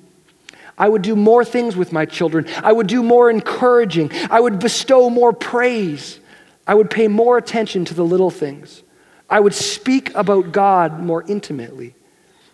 I 0.77 0.89
would 0.89 1.01
do 1.01 1.15
more 1.15 1.45
things 1.45 1.75
with 1.75 1.93
my 1.93 2.05
children. 2.05 2.47
I 2.63 2.73
would 2.73 2.87
do 2.87 3.01
more 3.01 3.29
encouraging. 3.29 4.11
I 4.29 4.39
would 4.39 4.59
bestow 4.59 5.09
more 5.09 5.31
praise. 5.31 6.19
I 6.67 6.75
would 6.75 6.89
pay 6.89 7.07
more 7.07 7.37
attention 7.37 7.85
to 7.85 7.93
the 7.93 8.03
little 8.03 8.31
things. 8.31 8.83
I 9.29 9.39
would 9.39 9.53
speak 9.53 10.13
about 10.15 10.51
God 10.51 10.99
more 10.99 11.23
intimately. 11.27 11.95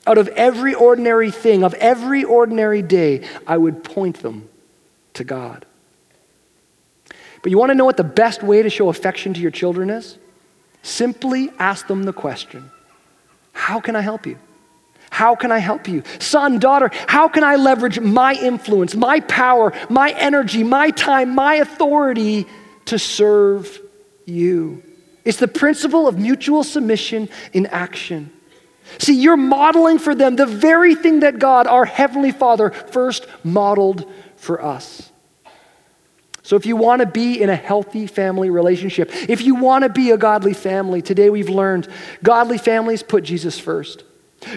Out 0.06 0.17
of 0.17 0.28
every 0.30 0.74
ordinary 0.74 1.32
thing, 1.32 1.63
of 1.63 1.74
every 1.76 2.24
ordinary 2.24 2.82
day, 2.82 3.28
I 3.45 3.58
would 3.58 3.84
point 3.84 4.21
them 4.21 4.50
to 5.13 5.24
God. 5.24 5.65
But 7.41 7.52
you 7.52 7.58
want 7.58 7.69
to 7.71 7.76
know 7.76 7.86
what 7.86 7.97
the 7.97 8.04
best 8.04 8.43
way 8.43 8.62
to 8.62 8.69
show 8.69 8.89
affection 8.89 9.34
to 9.34 9.41
your 9.41 9.52
children 9.52 9.89
is? 9.89 10.17
Simply 10.84 11.52
ask 11.60 11.88
them 11.88 12.04
the 12.04 12.13
question 12.13 12.70
How 13.54 13.80
can 13.80 13.96
I 13.96 14.02
help 14.02 14.26
you? 14.26 14.38
How 15.10 15.36
can 15.36 15.52
I 15.52 15.60
help 15.60 15.89
you? 15.89 16.04
Son, 16.20 16.58
daughter, 16.58 16.89
how 17.06 17.28
can 17.28 17.44
I 17.44 17.58
leverage 17.58 18.00
my 18.00 18.34
influence, 18.34 18.96
my 18.96 19.20
power, 19.20 19.74
my 19.89 20.12
energy, 20.12 20.63
my 20.63 20.89
time, 20.91 21.36
my 21.36 21.56
authority 21.56 22.48
to 22.86 22.98
serve 22.98 23.78
you? 24.26 24.82
It's 25.26 25.38
the 25.38 25.50
principle 25.50 26.08
of 26.08 26.17
mutual 26.17 26.63
submission 26.63 27.30
in 27.52 27.65
action. 27.67 28.32
See, 28.98 29.22
you're 29.22 29.38
modeling 29.38 30.00
for 30.00 30.15
them 30.15 30.38
the 30.38 30.46
very 30.46 30.96
thing 30.96 31.20
that 31.20 31.39
God, 31.39 31.67
our 31.67 31.86
Heavenly 31.86 32.32
Father, 32.32 32.72
first 32.72 33.28
modeled 33.44 34.10
for 34.38 34.63
us. 34.63 35.11
So, 36.43 36.56
if 36.56 36.65
you 36.65 36.75
want 36.75 37.01
to 37.01 37.06
be 37.06 37.41
in 37.41 37.49
a 37.49 37.56
healthy 37.56 38.08
family 38.08 38.49
relationship, 38.49 39.12
if 39.30 39.41
you 39.41 39.56
want 39.56 39.84
to 39.84 39.89
be 39.89 40.12
a 40.12 40.17
godly 40.17 40.54
family, 40.54 41.01
today 41.01 41.30
we've 41.30 41.49
learned 41.49 41.88
godly 42.23 42.58
families 42.58 43.04
put 43.04 43.23
Jesus 43.23 43.60
first. 43.60 44.04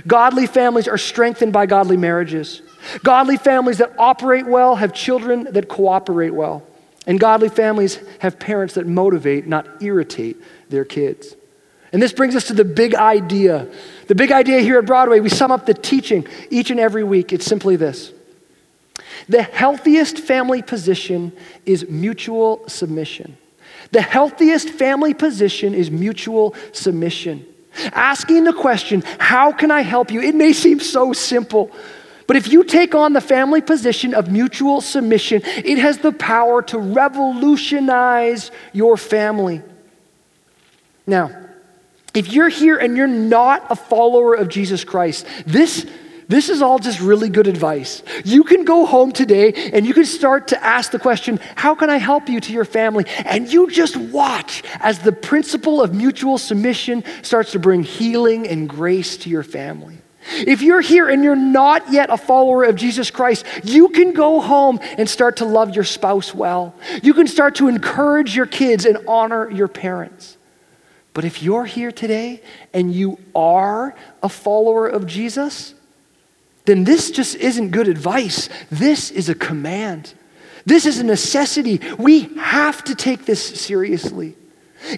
Godly 0.07 0.47
families 0.47 0.89
are 0.89 0.97
strengthened 0.97 1.53
by 1.53 1.67
godly 1.67 1.99
marriages. 1.99 2.63
Godly 3.03 3.37
families 3.37 3.79
that 3.79 3.93
operate 3.99 4.47
well 4.47 4.77
have 4.77 4.95
children 4.95 5.53
that 5.53 5.69
cooperate 5.69 6.31
well. 6.31 6.63
And 7.07 7.21
godly 7.21 7.51
families 7.51 7.99
have 8.21 8.39
parents 8.39 8.75
that 8.75 8.87
motivate, 8.87 9.47
not 9.47 9.83
irritate 9.83 10.39
their 10.71 10.87
kids. 10.87 11.37
And 11.93 12.03
this 12.03 12.13
brings 12.13 12.35
us 12.35 12.49
to 12.49 12.55
the 12.55 12.65
big 12.65 12.95
idea. 12.95 13.69
The 14.09 14.15
big 14.15 14.33
idea 14.33 14.61
here 14.61 14.79
at 14.79 14.87
Broadway, 14.87 15.21
we 15.21 15.29
sum 15.29 15.53
up 15.53 15.67
the 15.67 15.75
teaching 15.75 16.27
each 16.51 16.71
and 16.71 16.81
every 16.81 17.05
week. 17.05 17.33
It's 17.33 17.45
simply 17.45 17.77
this 17.77 18.13
the 19.29 19.43
healthiest 19.43 20.19
family 20.19 20.63
position 20.63 21.33
is 21.67 21.89
mutual 21.89 22.69
submission. 22.69 23.37
The 23.93 24.03
healthiest 24.03 24.71
family 24.71 25.15
position 25.15 25.75
is 25.75 25.91
mutual 25.91 26.55
submission. 26.73 27.47
Asking 27.93 28.45
the 28.45 28.53
question, 28.53 29.03
How 29.19 29.53
can 29.53 29.71
I 29.71 29.81
help 29.81 30.11
you? 30.11 30.21
It 30.21 30.35
may 30.35 30.53
seem 30.53 30.81
so 30.81 31.13
simple, 31.13 31.71
but 32.27 32.37
if 32.37 32.51
you 32.51 32.65
take 32.65 32.95
on 32.95 33.13
the 33.13 33.21
family 33.21 33.61
position 33.61 34.15
of 34.15 34.31
mutual 34.31 34.81
submission, 34.81 35.43
it 35.45 35.79
has 35.79 35.99
the 35.99 36.13
power 36.13 36.63
to 36.63 36.79
revolutionize 36.79 38.51
your 38.73 38.97
family. 38.97 39.63
Now, 41.07 41.45
if 42.15 42.33
you're 42.33 42.49
here 42.49 42.79
and 42.79 42.97
you're 42.97 43.07
not 43.07 43.67
a 43.71 43.77
follower 43.77 44.35
of 44.35 44.49
Jesus 44.49 44.85
Christ, 44.85 45.27
this 45.47 45.85
this 46.29 46.49
is 46.49 46.63
all 46.63 46.79
just 46.79 47.01
really 47.01 47.29
good 47.29 47.47
advice. 47.47 48.03
You 48.25 48.45
can 48.45 48.65
go 48.65 48.87
home 48.87 49.13
today 49.13 49.53
and 49.73 49.87
you 49.87 49.95
can 49.95 50.05
start 50.05 50.49
to 50.49 50.65
ask 50.65 50.91
the 50.91 50.99
question, 50.99 51.39
How 51.57 51.75
can 51.75 51.91
I 51.91 51.97
help 51.97 52.29
you 52.29 52.41
to 52.41 52.53
your 52.53 52.65
family? 52.65 53.05
And 53.25 53.53
you 53.53 53.71
just 53.71 53.97
watch 53.97 54.63
as 54.81 54.99
the 55.01 55.13
principle 55.13 55.83
of 55.83 55.95
mutual 55.95 56.39
submission 56.39 57.05
starts 57.23 57.53
to 57.53 57.59
bring 57.59 57.83
healing 57.83 58.47
and 58.47 58.69
grace 58.69 59.17
to 59.19 59.31
your 59.31 59.43
family. 59.43 59.99
If 60.27 60.63
you're 60.63 60.81
here 60.81 61.09
and 61.09 61.23
you're 61.23 61.37
not 61.37 61.93
yet 61.93 62.09
a 62.11 62.17
follower 62.17 62.65
of 62.65 62.77
Jesus 62.77 63.11
Christ, 63.11 63.45
you 63.63 63.91
can 63.91 64.13
go 64.13 64.41
home 64.41 64.81
and 64.97 65.09
start 65.09 65.37
to 65.39 65.45
love 65.45 65.75
your 65.75 65.85
spouse 65.85 66.35
well. 66.35 66.75
You 67.03 67.13
can 67.13 67.27
start 67.27 67.57
to 67.57 67.69
encourage 67.69 68.35
your 68.35 68.47
kids 68.47 68.87
and 68.87 68.99
honor 69.07 69.51
your 69.51 69.69
parents. 69.69 70.39
But 71.13 71.25
if 71.25 71.43
you're 71.43 71.67
here 71.67 71.93
today 71.93 72.43
and 72.73 72.93
you 72.93 73.19
are 73.35 73.95
a 74.23 74.29
follower 74.29 74.89
of 74.89 75.07
Jesus, 75.07 75.75
then 76.65 76.85
this 76.85 77.11
just 77.11 77.37
isn't 77.37 77.71
good 77.71 77.89
advice. 77.89 78.49
This 78.71 79.11
is 79.11 79.29
a 79.29 79.35
command. 79.35 80.15
This 80.67 80.87
is 80.87 80.99
a 80.99 81.05
necessity. 81.05 81.81
We 81.99 82.23
have 82.39 82.83
to 82.85 82.95
take 82.95 83.27
this 83.27 83.61
seriously. 83.61 84.35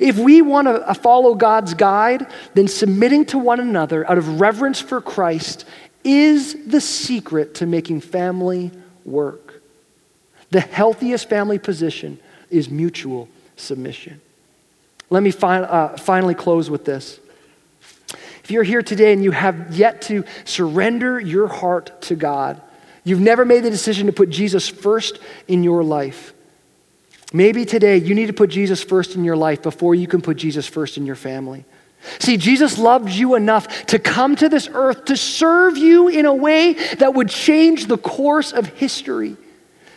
If 0.00 0.18
we 0.18 0.42
want 0.42 0.68
to 0.68 0.94
follow 0.94 1.34
God's 1.34 1.74
guide, 1.74 2.26
then 2.54 2.68
submitting 2.68 3.24
to 3.26 3.38
one 3.38 3.60
another 3.60 4.08
out 4.10 4.18
of 4.18 4.40
reverence 4.40 4.80
for 4.80 5.00
Christ 5.00 5.64
is 6.02 6.66
the 6.66 6.80
secret 6.80 7.54
to 7.56 7.66
making 7.66 8.00
family 8.00 8.70
work. 9.04 9.62
The 10.50 10.60
healthiest 10.60 11.28
family 11.28 11.58
position 11.58 12.18
is 12.50 12.70
mutual 12.70 13.28
submission. 13.56 14.20
Let 15.10 15.22
me 15.22 15.30
fi- 15.30 15.62
uh, 15.62 15.96
finally 15.96 16.34
close 16.34 16.70
with 16.70 16.84
this. 16.84 17.18
If 18.46 18.52
you're 18.52 18.62
here 18.62 18.80
today 18.80 19.12
and 19.12 19.24
you 19.24 19.32
have 19.32 19.76
yet 19.76 20.02
to 20.02 20.24
surrender 20.44 21.18
your 21.18 21.48
heart 21.48 22.00
to 22.02 22.14
God, 22.14 22.62
you've 23.02 23.20
never 23.20 23.44
made 23.44 23.64
the 23.64 23.70
decision 23.70 24.06
to 24.06 24.12
put 24.12 24.30
Jesus 24.30 24.68
first 24.68 25.18
in 25.48 25.64
your 25.64 25.82
life. 25.82 26.32
Maybe 27.32 27.64
today 27.64 27.96
you 27.96 28.14
need 28.14 28.28
to 28.28 28.32
put 28.32 28.50
Jesus 28.50 28.84
first 28.84 29.16
in 29.16 29.24
your 29.24 29.34
life 29.36 29.62
before 29.62 29.96
you 29.96 30.06
can 30.06 30.22
put 30.22 30.36
Jesus 30.36 30.64
first 30.64 30.96
in 30.96 31.06
your 31.06 31.16
family. 31.16 31.64
See, 32.20 32.36
Jesus 32.36 32.78
loved 32.78 33.10
you 33.10 33.34
enough 33.34 33.86
to 33.86 33.98
come 33.98 34.36
to 34.36 34.48
this 34.48 34.68
earth 34.72 35.06
to 35.06 35.16
serve 35.16 35.76
you 35.76 36.06
in 36.06 36.24
a 36.24 36.32
way 36.32 36.74
that 36.98 37.14
would 37.14 37.28
change 37.28 37.86
the 37.86 37.98
course 37.98 38.52
of 38.52 38.68
history. 38.68 39.36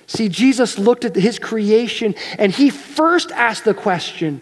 See, 0.07 0.27
Jesus 0.27 0.79
looked 0.79 1.05
at 1.05 1.15
his 1.15 1.37
creation 1.37 2.15
and 2.39 2.51
he 2.51 2.71
first 2.71 3.29
asked 3.29 3.65
the 3.65 3.75
question, 3.75 4.41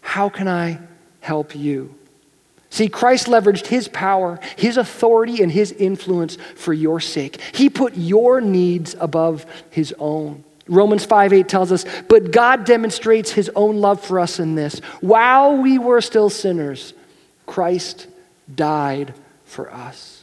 How 0.00 0.28
can 0.28 0.48
I 0.48 0.80
help 1.20 1.54
you? 1.54 1.94
See, 2.74 2.88
Christ 2.88 3.28
leveraged 3.28 3.68
his 3.68 3.86
power, 3.86 4.40
his 4.56 4.78
authority, 4.78 5.44
and 5.44 5.52
his 5.52 5.70
influence 5.70 6.36
for 6.56 6.72
your 6.72 6.98
sake. 6.98 7.40
He 7.52 7.70
put 7.70 7.96
your 7.96 8.40
needs 8.40 8.96
above 8.98 9.46
his 9.70 9.94
own. 9.96 10.42
Romans 10.66 11.04
5 11.04 11.32
8 11.34 11.48
tells 11.48 11.70
us, 11.70 11.84
But 12.08 12.32
God 12.32 12.64
demonstrates 12.64 13.30
his 13.30 13.48
own 13.54 13.76
love 13.80 14.04
for 14.04 14.18
us 14.18 14.40
in 14.40 14.56
this. 14.56 14.80
While 15.00 15.58
we 15.58 15.78
were 15.78 16.00
still 16.00 16.28
sinners, 16.28 16.94
Christ 17.46 18.08
died 18.52 19.14
for 19.44 19.72
us. 19.72 20.13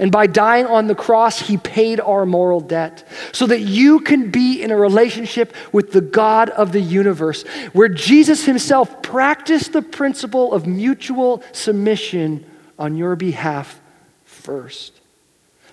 And 0.00 0.10
by 0.10 0.26
dying 0.26 0.64
on 0.64 0.86
the 0.86 0.94
cross, 0.94 1.40
he 1.40 1.58
paid 1.58 2.00
our 2.00 2.24
moral 2.24 2.62
debt 2.62 3.06
so 3.32 3.46
that 3.46 3.60
you 3.60 4.00
can 4.00 4.30
be 4.30 4.62
in 4.62 4.70
a 4.70 4.76
relationship 4.76 5.54
with 5.72 5.92
the 5.92 6.00
God 6.00 6.48
of 6.48 6.72
the 6.72 6.80
universe, 6.80 7.42
where 7.74 7.90
Jesus 7.90 8.46
himself 8.46 9.02
practiced 9.02 9.74
the 9.74 9.82
principle 9.82 10.54
of 10.54 10.66
mutual 10.66 11.42
submission 11.52 12.46
on 12.78 12.96
your 12.96 13.14
behalf 13.14 13.78
first. 14.24 14.98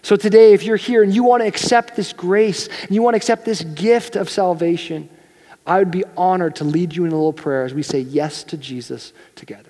So 0.01 0.17
today, 0.17 0.53
if 0.53 0.63
you're 0.63 0.75
here 0.75 1.03
and 1.03 1.15
you 1.15 1.23
want 1.23 1.41
to 1.43 1.47
accept 1.47 1.95
this 1.95 2.11
grace 2.11 2.67
and 2.81 2.91
you 2.91 3.01
want 3.01 3.13
to 3.13 3.17
accept 3.17 3.45
this 3.45 3.63
gift 3.63 4.17
of 4.17 4.29
salvation, 4.29 5.07
I 5.65 5.79
would 5.79 5.91
be 5.91 6.03
honored 6.17 6.57
to 6.57 6.65
lead 6.65 6.93
you 6.93 7.05
in 7.05 7.13
a 7.13 7.15
little 7.15 7.31
prayer 7.31 7.63
as 7.63 7.73
we 7.73 7.81
say 7.81 7.99
yes 8.01 8.43
to 8.45 8.57
Jesus 8.57 9.13
together. 9.35 9.66